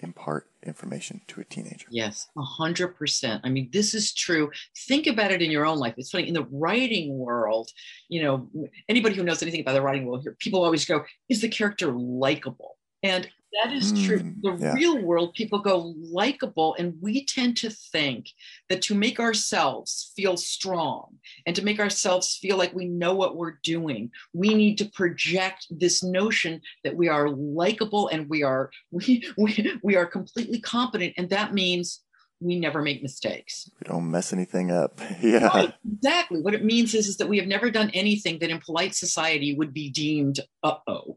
impart 0.00 0.48
information 0.62 1.22
to 1.28 1.40
a 1.40 1.44
teenager? 1.44 1.86
Yes, 1.90 2.28
a 2.36 2.42
hundred 2.42 2.88
percent. 2.88 3.40
I 3.44 3.48
mean, 3.48 3.70
this 3.72 3.94
is 3.94 4.12
true. 4.12 4.50
Think 4.86 5.06
about 5.06 5.32
it 5.32 5.42
in 5.42 5.50
your 5.50 5.64
own 5.64 5.78
life. 5.78 5.94
It's 5.96 6.10
funny 6.10 6.28
in 6.28 6.34
the 6.34 6.46
writing 6.50 7.16
world. 7.18 7.70
You 8.08 8.22
know, 8.22 8.50
anybody 8.88 9.14
who 9.14 9.22
knows 9.22 9.42
anything 9.42 9.60
about 9.60 9.72
the 9.74 9.82
writing 9.82 10.06
world 10.06 10.22
here, 10.22 10.36
people 10.38 10.62
always 10.62 10.84
go, 10.84 11.04
"Is 11.28 11.40
the 11.40 11.48
character 11.48 11.92
likable?" 11.92 12.76
And 13.02 13.28
that 13.62 13.72
is 13.72 13.92
true. 14.04 14.20
Mm, 14.20 14.42
the 14.42 14.56
yeah. 14.58 14.72
real 14.72 14.98
world, 14.98 15.34
people 15.34 15.58
go 15.58 15.94
likable, 15.98 16.74
and 16.78 16.94
we 17.00 17.24
tend 17.24 17.56
to 17.58 17.70
think 17.70 18.28
that 18.68 18.82
to 18.82 18.94
make 18.94 19.20
ourselves 19.20 20.12
feel 20.16 20.36
strong 20.36 21.16
and 21.46 21.54
to 21.56 21.64
make 21.64 21.80
ourselves 21.80 22.36
feel 22.36 22.56
like 22.56 22.74
we 22.74 22.86
know 22.86 23.14
what 23.14 23.36
we're 23.36 23.58
doing, 23.62 24.10
we 24.32 24.54
need 24.54 24.78
to 24.78 24.84
project 24.86 25.66
this 25.70 26.02
notion 26.02 26.60
that 26.84 26.96
we 26.96 27.08
are 27.08 27.30
likable 27.30 28.08
and 28.08 28.28
we 28.28 28.42
are 28.42 28.70
we 28.90 29.26
we, 29.36 29.78
we 29.82 29.96
are 29.96 30.06
completely 30.06 30.60
competent, 30.60 31.14
and 31.16 31.30
that 31.30 31.54
means 31.54 32.00
we 32.40 32.58
never 32.58 32.82
make 32.82 33.02
mistakes. 33.02 33.70
We 33.80 33.88
don't 33.88 34.10
mess 34.10 34.32
anything 34.32 34.70
up. 34.70 35.00
Yeah. 35.20 35.46
Right, 35.46 35.72
exactly. 35.96 36.40
What 36.40 36.54
it 36.54 36.64
means 36.64 36.94
is, 36.94 37.08
is 37.08 37.16
that 37.16 37.28
we 37.28 37.38
have 37.38 37.46
never 37.46 37.70
done 37.70 37.90
anything 37.94 38.38
that 38.40 38.50
in 38.50 38.60
polite 38.60 38.94
society 38.94 39.54
would 39.54 39.72
be 39.72 39.90
deemed 39.90 40.40
uh 40.62 40.76
oh. 40.86 41.16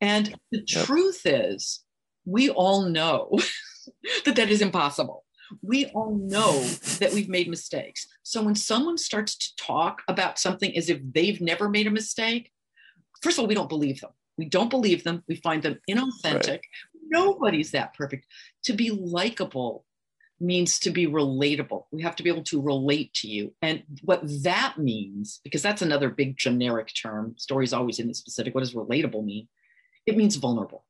And 0.00 0.34
the 0.52 0.62
yep. 0.66 0.86
truth 0.86 1.22
is, 1.24 1.80
we 2.24 2.48
all 2.48 2.82
know 2.82 3.30
that 4.24 4.36
that 4.36 4.50
is 4.50 4.62
impossible. 4.62 5.24
We 5.62 5.86
all 5.86 6.16
know 6.16 6.62
that 7.00 7.12
we've 7.12 7.28
made 7.28 7.48
mistakes. 7.48 8.06
So 8.22 8.42
when 8.42 8.54
someone 8.54 8.98
starts 8.98 9.36
to 9.36 9.56
talk 9.56 10.02
about 10.06 10.38
something 10.38 10.76
as 10.76 10.88
if 10.88 11.00
they've 11.12 11.40
never 11.40 11.68
made 11.68 11.88
a 11.88 11.90
mistake, 11.90 12.52
first 13.20 13.36
of 13.36 13.42
all, 13.42 13.48
we 13.48 13.54
don't 13.54 13.68
believe 13.68 14.00
them. 14.00 14.10
We 14.38 14.44
don't 14.46 14.70
believe 14.70 15.02
them. 15.02 15.24
We 15.28 15.36
find 15.36 15.62
them 15.62 15.80
inauthentic. 15.90 16.48
Right. 16.48 16.64
Nobody's 17.10 17.72
that 17.72 17.94
perfect. 17.94 18.26
To 18.64 18.72
be 18.72 18.90
likable 18.90 19.84
means 20.40 20.78
to 20.80 20.90
be 20.90 21.06
relatable. 21.06 21.84
We 21.92 22.02
have 22.02 22.16
to 22.16 22.22
be 22.22 22.30
able 22.30 22.44
to 22.44 22.60
relate 22.60 23.12
to 23.14 23.28
you. 23.28 23.54
And 23.62 23.82
what 24.02 24.22
that 24.42 24.78
means, 24.78 25.40
because 25.44 25.62
that's 25.62 25.82
another 25.82 26.08
big 26.08 26.36
generic 26.36 26.90
term, 27.00 27.34
stories 27.36 27.72
always 27.72 27.98
in 27.98 28.08
the 28.08 28.14
specific. 28.14 28.54
What 28.54 28.62
does 28.62 28.74
relatable 28.74 29.24
mean? 29.24 29.48
It 30.06 30.16
means 30.16 30.36
vulnerable. 30.36 30.84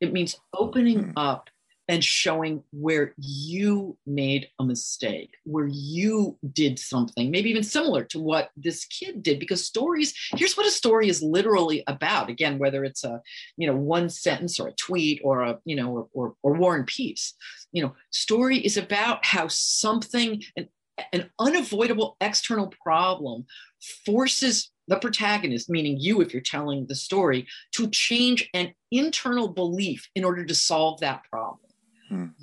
It 0.00 0.12
means 0.12 0.36
opening 0.52 1.06
mm. 1.06 1.12
up 1.16 1.50
and 1.88 2.04
showing 2.04 2.62
where 2.70 3.14
you 3.16 3.96
made 4.06 4.48
a 4.58 4.64
mistake, 4.64 5.34
where 5.44 5.68
you 5.70 6.38
did 6.52 6.78
something, 6.78 7.30
maybe 7.30 7.48
even 7.48 7.62
similar 7.62 8.04
to 8.04 8.20
what 8.20 8.50
this 8.56 8.84
kid 8.84 9.22
did. 9.22 9.40
Because 9.40 9.64
stories, 9.64 10.14
here's 10.34 10.56
what 10.56 10.66
a 10.66 10.70
story 10.70 11.08
is 11.08 11.22
literally 11.22 11.82
about. 11.86 12.28
Again, 12.28 12.58
whether 12.58 12.84
it's 12.84 13.04
a, 13.04 13.22
you 13.56 13.66
know, 13.66 13.76
one 13.76 14.10
sentence 14.10 14.60
or 14.60 14.68
a 14.68 14.72
tweet 14.72 15.20
or 15.24 15.42
a, 15.42 15.58
you 15.64 15.76
know, 15.76 15.90
or, 15.90 16.08
or, 16.12 16.34
or 16.42 16.52
War 16.54 16.76
and 16.76 16.86
Peace, 16.86 17.34
you 17.72 17.82
know, 17.82 17.94
story 18.10 18.58
is 18.58 18.76
about 18.76 19.24
how 19.24 19.48
something, 19.48 20.42
an, 20.56 20.68
an 21.12 21.30
unavoidable 21.38 22.16
external 22.20 22.72
problem 22.82 23.46
forces 24.04 24.70
the 24.88 24.96
protagonist, 24.96 25.70
meaning 25.70 25.98
you, 25.98 26.20
if 26.20 26.32
you're 26.32 26.42
telling 26.42 26.86
the 26.86 26.94
story, 26.94 27.46
to 27.72 27.88
change 27.90 28.48
an 28.54 28.72
internal 28.90 29.48
belief 29.48 30.08
in 30.14 30.24
order 30.24 30.44
to 30.44 30.54
solve 30.54 31.00
that 31.00 31.22
problem. 31.30 31.58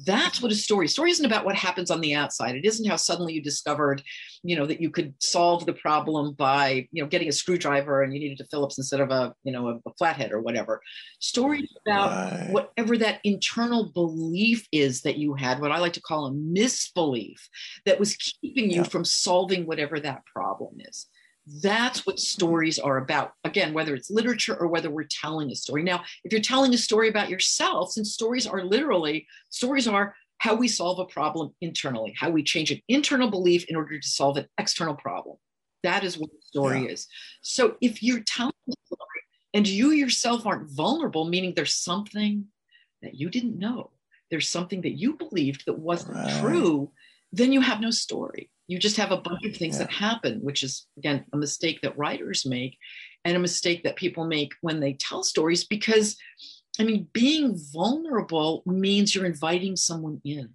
That's 0.06 0.42
what 0.42 0.52
a 0.52 0.56
story. 0.56 0.88
Story 0.88 1.12
isn't 1.12 1.26
about 1.26 1.46
what 1.46 1.56
happens 1.56 1.90
on 1.90 2.02
the 2.02 2.14
outside. 2.14 2.56
It 2.56 2.66
isn't 2.66 2.88
how 2.88 2.96
suddenly 2.96 3.34
you 3.34 3.42
discovered, 3.42 4.04
you 4.44 4.56
know, 4.56 4.66
that 4.66 4.82
you 4.82 4.90
could 4.90 5.14
solve 5.20 5.66
the 5.66 5.74
problem 5.74 6.34
by, 6.34 6.88
you 6.92 7.02
know, 7.02 7.10
getting 7.10 7.30
a 7.30 7.32
screwdriver 7.32 8.04
and 8.04 8.14
you 8.14 8.20
needed 8.20 8.42
a 8.42 8.48
Phillips 8.48 8.78
instead 8.78 9.02
of 9.02 9.12
a, 9.12 9.34
you 9.44 9.52
know, 9.52 9.70
a, 9.70 9.76
a 9.90 9.94
flathead 9.98 10.32
or 10.32 10.42
whatever. 10.42 10.82
Story 11.20 11.68
about 11.86 12.10
right. 12.10 12.52
whatever 12.52 12.98
that 12.98 13.20
internal 13.24 13.92
belief 13.92 14.68
is 14.72 15.02
that 15.02 15.18
you 15.18 15.34
had, 15.34 15.60
what 15.60 15.72
I 15.72 15.80
like 15.80 15.94
to 15.94 16.02
call 16.02 16.26
a 16.26 16.34
misbelief 16.34 17.50
that 17.86 18.00
was 18.00 18.16
keeping 18.16 18.70
you 18.70 18.78
yeah. 18.78 18.84
from 18.84 19.06
solving 19.06 19.66
whatever 19.66 20.00
that 20.00 20.26
problem 20.26 20.76
is. 20.80 21.08
That's 21.62 22.06
what 22.06 22.20
stories 22.20 22.80
are 22.80 22.98
about. 22.98 23.34
Again, 23.44 23.74
whether 23.74 23.94
it's 23.94 24.10
literature 24.10 24.56
or 24.56 24.68
whether 24.68 24.90
we're 24.90 25.04
telling 25.04 25.52
a 25.52 25.56
story. 25.56 25.84
Now, 25.84 26.04
if 26.24 26.32
you're 26.32 26.42
telling 26.42 26.74
a 26.74 26.78
story 26.78 27.08
about 27.08 27.30
yourself, 27.30 27.92
since 27.92 28.14
stories 28.14 28.48
are 28.48 28.64
literally, 28.64 29.28
stories 29.50 29.88
are 29.88 30.16
how 30.40 30.56
we 30.56 30.68
solve 30.68 31.00
a 31.00 31.06
problem 31.06 31.54
internally, 31.62 32.16
how 32.18 32.30
we 32.30 32.44
change 32.44 32.72
an 32.72 32.82
internal 32.88 33.30
belief 33.30 33.66
in 33.70 33.76
order 33.76 34.00
to 34.00 34.08
solve 34.08 34.38
an 34.38 34.48
external 34.58 34.96
problem. 34.96 35.38
That 35.84 36.04
is 36.04 36.18
what 36.18 36.32
a 36.32 36.42
story 36.42 36.86
yeah. 36.86 36.92
is. 36.92 37.08
So 37.42 37.76
if 37.80 38.02
you're 38.02 38.24
telling 38.26 38.54
a 38.68 38.74
story 38.86 39.22
and 39.54 39.68
you 39.68 39.92
yourself 39.92 40.46
aren't 40.46 40.72
vulnerable, 40.72 41.26
meaning 41.26 41.54
there's 41.56 41.76
something 41.76 42.46
that 43.04 43.16
you 43.16 43.30
didn't 43.30 43.60
know, 43.60 43.92
there's 44.32 44.50
something 44.50 44.82
that 44.82 44.98
you 44.98 45.14
believed 45.14 45.66
that 45.68 45.78
wasn't 45.78 46.16
right. 46.16 46.42
true, 46.42 46.92
then 47.32 47.54
you 47.54 47.62
have 47.62 47.80
no 47.80 47.92
story. 47.92 48.50
You 48.68 48.80
just 48.80 48.98
have 48.98 49.12
a 49.12 49.18
bunch 49.18 49.46
of 49.46 49.56
things 49.56 49.76
yeah. 49.76 49.86
that 49.86 49.92
happen, 49.92 50.40
which 50.40 50.64
is, 50.64 50.88
again, 50.98 51.26
a 51.34 51.38
mistake 51.38 51.82
that 51.82 51.98
writers 51.98 52.46
make 52.46 52.78
and 53.24 53.36
a 53.36 53.40
mistake 53.40 53.84
that 53.84 53.96
people 53.96 54.26
make 54.26 54.54
when 54.62 54.80
they 54.80 54.94
tell 54.94 55.24
stories 55.24 55.66
because, 55.66 56.16
I 56.80 56.84
mean, 56.84 57.08
being 57.14 57.60
vulnerable 57.74 58.64
means 58.66 59.14
you're 59.14 59.26
inviting 59.26 59.76
someone 59.76 60.22
in. 60.24 60.50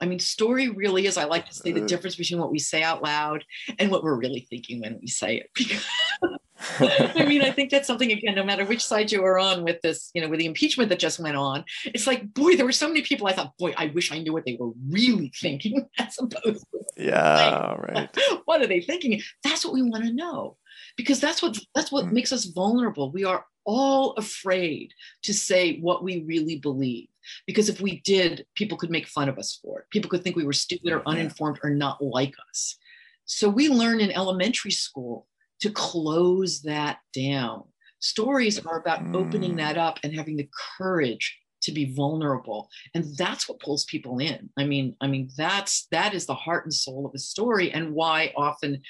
I 0.00 0.06
mean, 0.06 0.18
story 0.18 0.68
really 0.68 1.06
is, 1.06 1.16
I 1.16 1.24
like 1.24 1.46
to 1.46 1.54
say, 1.54 1.72
the 1.72 1.80
mm. 1.80 1.86
difference 1.86 2.16
between 2.16 2.40
what 2.40 2.50
we 2.50 2.58
say 2.58 2.82
out 2.82 3.02
loud 3.02 3.44
and 3.78 3.90
what 3.90 4.02
we're 4.02 4.18
really 4.18 4.46
thinking 4.50 4.80
when 4.80 4.98
we 5.00 5.06
say 5.06 5.44
it. 5.56 5.78
I 6.80 7.24
mean, 7.26 7.42
I 7.42 7.50
think 7.50 7.70
that's 7.70 7.86
something 7.86 8.12
again, 8.12 8.34
no 8.34 8.44
matter 8.44 8.64
which 8.64 8.84
side 8.84 9.12
you 9.12 9.24
are 9.24 9.38
on 9.38 9.64
with 9.64 9.80
this, 9.82 10.10
you 10.14 10.22
know, 10.22 10.28
with 10.28 10.38
the 10.38 10.46
impeachment 10.46 10.88
that 10.90 10.98
just 10.98 11.18
went 11.18 11.36
on, 11.36 11.64
it's 11.86 12.06
like, 12.06 12.32
boy, 12.34 12.56
there 12.56 12.64
were 12.64 12.72
so 12.72 12.88
many 12.88 13.02
people 13.02 13.26
I 13.26 13.32
thought, 13.32 13.56
boy, 13.58 13.74
I 13.76 13.86
wish 13.86 14.12
I 14.12 14.18
knew 14.18 14.32
what 14.32 14.44
they 14.44 14.56
were 14.58 14.70
really 14.88 15.32
thinking 15.40 15.86
as 15.98 16.16
opposed 16.18 16.64
to 16.72 16.84
yeah, 16.96 17.74
like, 17.78 17.94
right. 17.94 18.18
What 18.44 18.62
are 18.62 18.66
they 18.66 18.80
thinking? 18.80 19.20
That's 19.42 19.64
what 19.64 19.74
we 19.74 19.82
want 19.82 20.04
to 20.04 20.12
know. 20.12 20.56
Because 20.96 21.20
that's 21.20 21.42
what 21.42 21.58
that's 21.74 21.90
what 21.90 22.06
mm. 22.06 22.12
makes 22.12 22.32
us 22.32 22.44
vulnerable. 22.44 23.10
We 23.10 23.24
are 23.24 23.44
all 23.64 24.12
afraid 24.12 24.92
to 25.22 25.32
say 25.32 25.78
what 25.80 26.04
we 26.04 26.22
really 26.22 26.58
believe. 26.58 27.08
Because 27.46 27.68
if 27.68 27.80
we 27.80 28.00
did, 28.00 28.46
people 28.54 28.76
could 28.76 28.90
make 28.90 29.08
fun 29.08 29.28
of 29.28 29.38
us 29.38 29.58
for 29.62 29.80
it. 29.80 29.86
People 29.90 30.10
could 30.10 30.22
think 30.22 30.36
we 30.36 30.44
were 30.44 30.52
stupid 30.52 30.92
or 30.92 31.02
uninformed 31.06 31.58
or 31.62 31.70
not 31.70 32.02
like 32.02 32.34
us. 32.50 32.76
So 33.24 33.48
we 33.48 33.68
learn 33.68 34.00
in 34.00 34.12
elementary 34.12 34.70
school 34.70 35.26
to 35.64 35.70
close 35.70 36.60
that 36.60 36.98
down. 37.14 37.64
Stories 37.98 38.64
are 38.66 38.78
about 38.78 39.02
mm. 39.02 39.16
opening 39.16 39.56
that 39.56 39.78
up 39.78 39.98
and 40.02 40.14
having 40.14 40.36
the 40.36 40.48
courage 40.76 41.38
to 41.62 41.72
be 41.72 41.94
vulnerable 41.94 42.68
and 42.94 43.06
that's 43.16 43.48
what 43.48 43.58
pulls 43.58 43.86
people 43.86 44.18
in 44.18 44.50
i 44.58 44.64
mean 44.66 44.94
i 45.00 45.06
mean 45.06 45.30
that's 45.34 45.86
that 45.90 46.12
is 46.12 46.26
the 46.26 46.34
heart 46.34 46.66
and 46.66 46.74
soul 46.74 47.06
of 47.06 47.12
a 47.14 47.18
story 47.18 47.72
and 47.72 47.94
why 47.94 48.30
often 48.36 48.82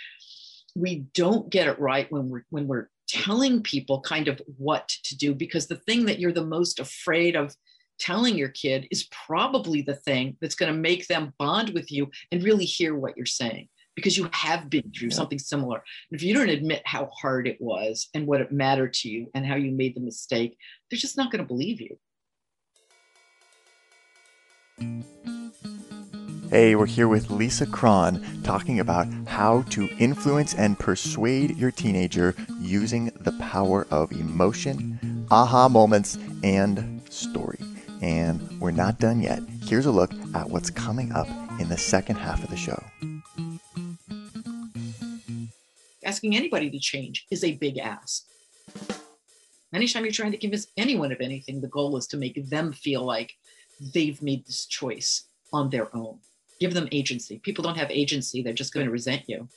we 0.75 1.05
don't 1.15 1.51
get 1.51 1.69
it 1.69 1.79
right 1.79 2.11
when 2.11 2.29
we're 2.29 2.43
when 2.51 2.67
we're 2.67 2.89
telling 3.07 3.63
people 3.63 4.01
kind 4.01 4.27
of 4.27 4.43
what 4.57 4.89
to 5.05 5.17
do 5.17 5.33
because 5.33 5.69
the 5.69 5.77
thing 5.87 6.05
that 6.05 6.19
you're 6.19 6.33
the 6.33 6.45
most 6.45 6.81
afraid 6.81 7.37
of 7.37 7.55
telling 8.01 8.37
your 8.37 8.49
kid 8.49 8.89
is 8.91 9.09
probably 9.13 9.81
the 9.81 9.95
thing 9.95 10.37
that's 10.41 10.57
going 10.57 10.73
to 10.73 10.77
make 10.77 11.07
them 11.07 11.33
bond 11.39 11.71
with 11.75 11.93
you 11.93 12.11
and 12.33 12.43
really 12.43 12.65
hear 12.65 12.97
what 12.97 13.17
you're 13.17 13.25
saying 13.25 13.69
because 13.95 14.17
you 14.17 14.29
have 14.33 14.69
been 14.69 14.91
through 14.97 15.09
yeah. 15.09 15.15
something 15.15 15.39
similar. 15.39 15.83
if 16.11 16.23
you 16.23 16.35
don't 16.35 16.49
admit 16.49 16.83
how 16.85 17.11
hard 17.21 17.47
it 17.47 17.61
was 17.61 18.09
and 18.15 18.27
what 18.27 18.41
it 18.41 18.53
mattered 18.53 18.93
to 18.95 19.09
you 19.09 19.31
and 19.35 19.47
how 19.47 19.55
you 19.55 19.71
made 19.71 19.95
the 19.95 20.01
mistake, 20.01 20.57
they're 20.91 20.99
just 20.99 21.17
not 21.17 21.31
going 21.31 21.43
to 21.43 21.49
believe 21.49 21.81
you. 21.81 21.97
Hey, 26.51 26.77
we're 26.77 26.87
here 26.87 27.09
with 27.09 27.31
Lisa 27.31 27.67
Cron 27.67 28.25
talking 28.45 28.79
about 28.79 29.09
how 29.27 29.63
to 29.71 29.89
influence 29.99 30.55
and 30.55 30.79
persuade 30.79 31.57
your 31.57 31.71
teenager 31.71 32.35
using 32.61 33.07
the 33.21 33.33
power 33.41 33.87
of 33.91 34.13
emotion, 34.13 35.27
aha 35.31 35.69
moments, 35.69 36.17
and 36.45 37.03
story. 37.11 37.59
And 38.03 38.61
we're 38.61 38.71
not 38.71 39.01
done 39.01 39.21
yet. 39.21 39.43
Here's 39.65 39.87
a 39.87 39.91
look 39.91 40.13
at 40.35 40.51
what's 40.51 40.71
coming 40.71 41.11
up 41.13 41.29
in 41.59 41.69
the 41.69 41.79
second 41.79 42.17
half 42.17 42.45
of 42.45 42.51
the 42.51 42.57
show 42.57 42.81
asking 46.15 46.37
anybody 46.37 46.71
to 46.71 46.79
change 46.79 47.27
is 47.33 47.43
a 47.43 47.57
big 47.57 47.77
ask. 47.77 48.27
Anytime 49.75 50.05
you're 50.05 50.13
trying 50.13 50.31
to 50.31 50.39
convince 50.39 50.69
anyone 50.77 51.11
of 51.11 51.21
anything, 51.21 51.61
the 51.61 51.67
goal 51.67 51.97
is 51.97 52.07
to 52.07 52.17
make 52.17 52.49
them 52.49 52.73
feel 52.73 53.05
like 53.05 53.33
they've 53.93 54.23
made 54.23 54.47
this 54.47 54.67
choice 54.67 55.27
on 55.53 55.71
their 55.71 55.89
own. 55.97 56.21
Give 56.61 56.73
them 56.73 56.89
agency. 56.93 57.41
People 57.41 57.65
don't 57.65 57.77
have 57.77 57.91
agency, 57.91 58.43
they're 58.43 58.53
just 58.53 58.73
going 58.73 58.87
to 58.87 58.93
resent 58.93 59.25
you. 59.27 59.49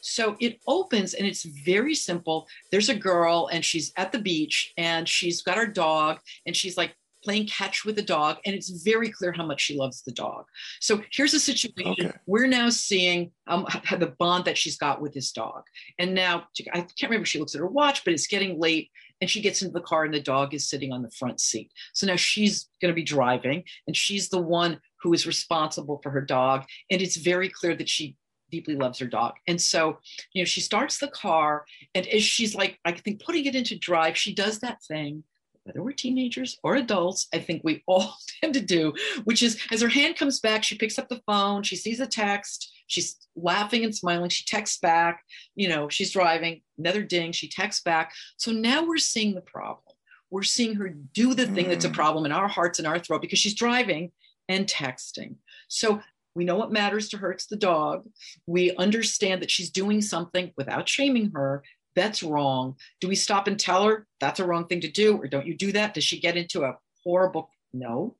So 0.00 0.34
it 0.40 0.58
opens 0.66 1.14
and 1.14 1.28
it's 1.28 1.44
very 1.44 1.94
simple. 1.94 2.48
There's 2.72 2.88
a 2.88 2.96
girl 2.96 3.48
and 3.52 3.64
she's 3.64 3.92
at 3.96 4.10
the 4.10 4.18
beach 4.18 4.72
and 4.76 5.08
she's 5.08 5.42
got 5.42 5.58
her 5.58 5.66
dog 5.68 6.18
and 6.44 6.56
she's 6.56 6.76
like 6.76 6.96
playing 7.28 7.46
catch 7.46 7.84
with 7.84 7.94
the 7.94 8.02
dog, 8.02 8.38
and 8.46 8.54
it's 8.54 8.70
very 8.70 9.10
clear 9.10 9.32
how 9.32 9.44
much 9.44 9.60
she 9.60 9.76
loves 9.76 10.00
the 10.00 10.12
dog. 10.12 10.46
So 10.80 11.02
here's 11.12 11.34
a 11.34 11.40
situation 11.40 12.06
okay. 12.06 12.16
we're 12.26 12.46
now 12.46 12.70
seeing 12.70 13.32
um, 13.46 13.66
the 13.90 14.14
bond 14.18 14.46
that 14.46 14.56
she's 14.56 14.78
got 14.78 15.02
with 15.02 15.12
this 15.12 15.30
dog. 15.30 15.64
And 15.98 16.14
now 16.14 16.44
I 16.72 16.80
can't 16.80 17.10
remember 17.10 17.26
she 17.26 17.38
looks 17.38 17.54
at 17.54 17.60
her 17.60 17.66
watch, 17.66 18.02
but 18.02 18.14
it's 18.14 18.26
getting 18.26 18.58
late, 18.58 18.90
and 19.20 19.28
she 19.28 19.42
gets 19.42 19.60
into 19.60 19.74
the 19.74 19.82
car, 19.82 20.06
and 20.06 20.14
the 20.14 20.20
dog 20.20 20.54
is 20.54 20.70
sitting 20.70 20.90
on 20.90 21.02
the 21.02 21.10
front 21.10 21.38
seat. 21.38 21.70
So 21.92 22.06
now 22.06 22.16
she's 22.16 22.70
going 22.80 22.92
to 22.92 22.96
be 22.96 23.04
driving, 23.04 23.62
and 23.86 23.94
she's 23.94 24.30
the 24.30 24.40
one 24.40 24.80
who 25.02 25.12
is 25.12 25.26
responsible 25.26 26.00
for 26.02 26.08
her 26.08 26.22
dog, 26.22 26.64
and 26.90 27.02
it's 27.02 27.16
very 27.16 27.50
clear 27.50 27.76
that 27.76 27.90
she 27.90 28.16
deeply 28.50 28.74
loves 28.74 28.98
her 29.00 29.06
dog. 29.06 29.34
And 29.46 29.60
so, 29.60 29.98
you 30.32 30.40
know, 30.40 30.46
she 30.46 30.62
starts 30.62 30.96
the 30.96 31.08
car, 31.08 31.66
and 31.94 32.06
as 32.08 32.22
she's 32.22 32.54
like, 32.54 32.78
I 32.86 32.92
think 32.92 33.22
putting 33.22 33.44
it 33.44 33.54
into 33.54 33.78
drive, 33.78 34.16
she 34.16 34.34
does 34.34 34.60
that 34.60 34.82
thing 34.82 35.24
whether 35.68 35.82
we're 35.82 35.92
teenagers 35.92 36.58
or 36.62 36.76
adults, 36.76 37.28
I 37.32 37.38
think 37.38 37.60
we 37.62 37.82
all 37.86 38.14
tend 38.40 38.54
to 38.54 38.60
do, 38.60 38.94
which 39.24 39.42
is 39.42 39.60
as 39.70 39.82
her 39.82 39.88
hand 39.88 40.16
comes 40.16 40.40
back, 40.40 40.64
she 40.64 40.78
picks 40.78 40.98
up 40.98 41.08
the 41.08 41.20
phone, 41.26 41.62
she 41.62 41.76
sees 41.76 42.00
a 42.00 42.06
text, 42.06 42.72
she's 42.86 43.16
laughing 43.36 43.84
and 43.84 43.94
smiling, 43.94 44.30
she 44.30 44.44
texts 44.46 44.78
back, 44.78 45.22
you 45.54 45.68
know, 45.68 45.90
she's 45.90 46.10
driving, 46.10 46.62
another 46.78 47.02
ding, 47.02 47.32
she 47.32 47.48
texts 47.48 47.82
back. 47.82 48.12
So 48.38 48.50
now 48.50 48.86
we're 48.86 48.96
seeing 48.96 49.34
the 49.34 49.42
problem. 49.42 49.94
We're 50.30 50.42
seeing 50.42 50.74
her 50.76 50.88
do 50.88 51.34
the 51.34 51.46
thing 51.46 51.66
mm. 51.66 51.68
that's 51.68 51.84
a 51.84 51.90
mm. 51.90 51.94
problem 51.94 52.24
in 52.24 52.32
our 52.32 52.48
hearts 52.48 52.78
and 52.78 52.88
our 52.88 52.98
throat 52.98 53.20
because 53.20 53.38
she's 53.38 53.54
driving 53.54 54.10
and 54.48 54.66
texting. 54.66 55.36
So 55.68 56.00
we 56.34 56.44
know 56.44 56.56
what 56.56 56.72
matters 56.72 57.10
to 57.10 57.18
her, 57.18 57.32
it's 57.32 57.46
the 57.46 57.56
dog. 57.56 58.06
We 58.46 58.74
understand 58.76 59.42
that 59.42 59.50
she's 59.50 59.70
doing 59.70 60.00
something 60.00 60.52
without 60.56 60.88
shaming 60.88 61.32
her 61.32 61.62
that's 61.94 62.22
wrong. 62.22 62.76
Do 63.00 63.08
we 63.08 63.14
stop 63.14 63.46
and 63.46 63.58
tell 63.58 63.84
her 63.84 64.06
that's 64.20 64.40
a 64.40 64.46
wrong 64.46 64.66
thing 64.66 64.80
to 64.82 64.90
do? 64.90 65.16
Or 65.16 65.26
don't 65.26 65.46
you 65.46 65.56
do 65.56 65.72
that? 65.72 65.94
Does 65.94 66.04
she 66.04 66.20
get 66.20 66.36
into 66.36 66.64
a 66.64 66.76
horrible? 67.04 67.50
No. 67.72 68.16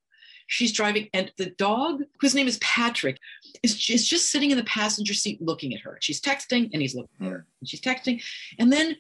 She's 0.51 0.73
driving, 0.73 1.09
and 1.13 1.31
the 1.37 1.51
dog, 1.51 2.03
whose 2.21 2.35
name 2.35 2.49
is 2.49 2.57
Patrick, 2.59 3.19
is 3.63 3.77
just, 3.77 4.09
just 4.09 4.33
sitting 4.33 4.51
in 4.51 4.57
the 4.57 4.65
passenger 4.65 5.13
seat 5.13 5.43
looking 5.43 5.75
at 5.75 5.81
her. 5.83 5.99
She's 6.01 6.23
texting, 6.23 6.71
and 6.73 6.81
he's 6.81 6.95
looking 6.95 7.11
at 7.21 7.27
her. 7.27 7.39
Hmm. 7.39 7.51
And 7.61 7.69
she's 7.69 7.83
texting, 7.83 8.23
and 8.59 8.73
then 8.73 8.97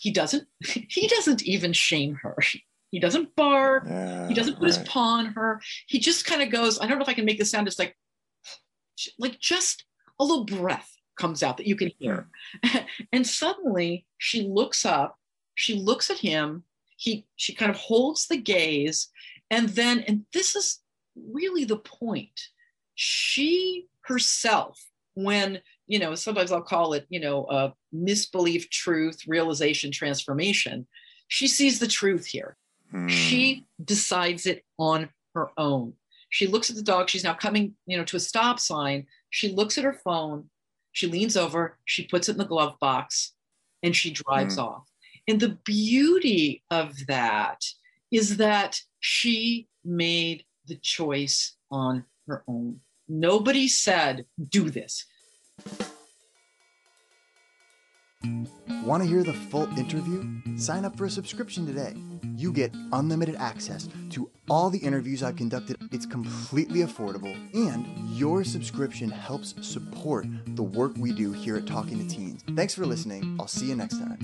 he 0.00 0.10
doesn't. 0.10 0.46
He 0.88 1.06
doesn't 1.06 1.42
even 1.44 1.72
shame 1.72 2.18
her. 2.22 2.36
He 2.90 2.98
doesn't 2.98 3.36
bark. 3.36 3.84
Yeah, 3.86 4.26
he 4.26 4.34
doesn't 4.34 4.54
put 4.54 4.62
right. 4.62 4.74
his 4.74 4.88
paw 4.88 5.18
on 5.18 5.26
her. 5.26 5.60
He 5.86 6.00
just 6.00 6.24
kind 6.24 6.42
of 6.42 6.50
goes. 6.50 6.80
I 6.80 6.86
don't 6.86 6.98
know 6.98 7.02
if 7.02 7.08
I 7.08 7.14
can 7.14 7.24
make 7.24 7.38
this 7.38 7.50
sound. 7.50 7.68
It's 7.68 7.78
like, 7.78 7.96
like 9.18 9.38
just 9.38 9.84
a 10.18 10.24
little 10.24 10.44
breath 10.44 10.97
comes 11.18 11.42
out 11.42 11.56
that 11.58 11.66
you 11.66 11.76
can 11.76 11.90
hear. 11.98 12.28
and 13.12 13.26
suddenly 13.26 14.06
she 14.16 14.42
looks 14.42 14.86
up, 14.86 15.18
she 15.54 15.74
looks 15.74 16.10
at 16.10 16.18
him, 16.18 16.64
he 16.96 17.26
she 17.36 17.54
kind 17.54 17.70
of 17.70 17.76
holds 17.76 18.26
the 18.26 18.36
gaze 18.36 19.08
and 19.50 19.68
then 19.70 20.00
and 20.00 20.24
this 20.32 20.56
is 20.56 20.80
really 21.32 21.64
the 21.64 21.76
point. 21.76 22.40
She 22.94 23.86
herself 24.02 24.82
when 25.14 25.60
you 25.86 25.98
know 25.98 26.14
sometimes 26.14 26.50
i'll 26.50 26.62
call 26.62 26.94
it 26.94 27.04
you 27.10 27.20
know 27.20 27.44
a 27.50 27.74
misbelief 27.92 28.70
truth 28.70 29.20
realization 29.26 29.90
transformation 29.90 30.86
she 31.28 31.46
sees 31.46 31.78
the 31.78 31.86
truth 31.86 32.26
here. 32.26 32.56
Hmm. 32.90 33.06
she 33.06 33.66
decides 33.84 34.46
it 34.46 34.64
on 34.78 35.10
her 35.34 35.50
own. 35.58 35.92
She 36.30 36.46
looks 36.46 36.70
at 36.70 36.76
the 36.76 36.82
dog. 36.82 37.10
She's 37.10 37.24
now 37.24 37.34
coming 37.34 37.74
you 37.86 37.98
know 37.98 38.04
to 38.04 38.16
a 38.16 38.20
stop 38.20 38.58
sign. 38.58 39.06
She 39.30 39.52
looks 39.52 39.76
at 39.76 39.84
her 39.84 39.92
phone 39.92 40.48
she 40.92 41.06
leans 41.06 41.36
over 41.36 41.78
she 41.84 42.06
puts 42.06 42.28
it 42.28 42.32
in 42.32 42.38
the 42.38 42.44
glove 42.44 42.76
box 42.80 43.32
and 43.82 43.94
she 43.94 44.10
drives 44.10 44.54
hmm. 44.54 44.62
off. 44.62 44.88
And 45.26 45.40
the 45.40 45.58
beauty 45.64 46.62
of 46.70 47.06
that 47.06 47.62
is 48.10 48.38
that 48.38 48.80
she 49.00 49.68
made 49.84 50.44
the 50.66 50.76
choice 50.76 51.56
on 51.70 52.04
her 52.26 52.42
own. 52.48 52.80
Nobody 53.08 53.68
said 53.68 54.26
do 54.50 54.70
this 54.70 55.04
Want 58.22 59.02
to 59.02 59.08
hear 59.08 59.22
the 59.22 59.32
full 59.32 59.66
interview? 59.78 60.24
Sign 60.56 60.84
up 60.84 60.96
for 60.96 61.04
a 61.04 61.10
subscription 61.10 61.66
today. 61.66 61.94
You 62.36 62.52
get 62.52 62.74
unlimited 62.92 63.36
access 63.36 63.88
to 64.10 64.30
all 64.48 64.70
the 64.70 64.78
interviews 64.78 65.22
I've 65.22 65.36
conducted. 65.36 65.76
It's 65.92 66.06
completely 66.06 66.80
affordable, 66.80 67.34
and 67.54 67.86
your 68.16 68.44
subscription 68.44 69.10
helps 69.10 69.54
support 69.66 70.26
the 70.46 70.62
work 70.62 70.92
we 70.96 71.12
do 71.12 71.32
here 71.32 71.56
at 71.56 71.66
Talking 71.66 71.98
to 71.98 72.14
Teens. 72.14 72.42
Thanks 72.54 72.74
for 72.74 72.86
listening. 72.86 73.36
I'll 73.38 73.46
see 73.48 73.66
you 73.66 73.76
next 73.76 73.98
time. 73.98 74.18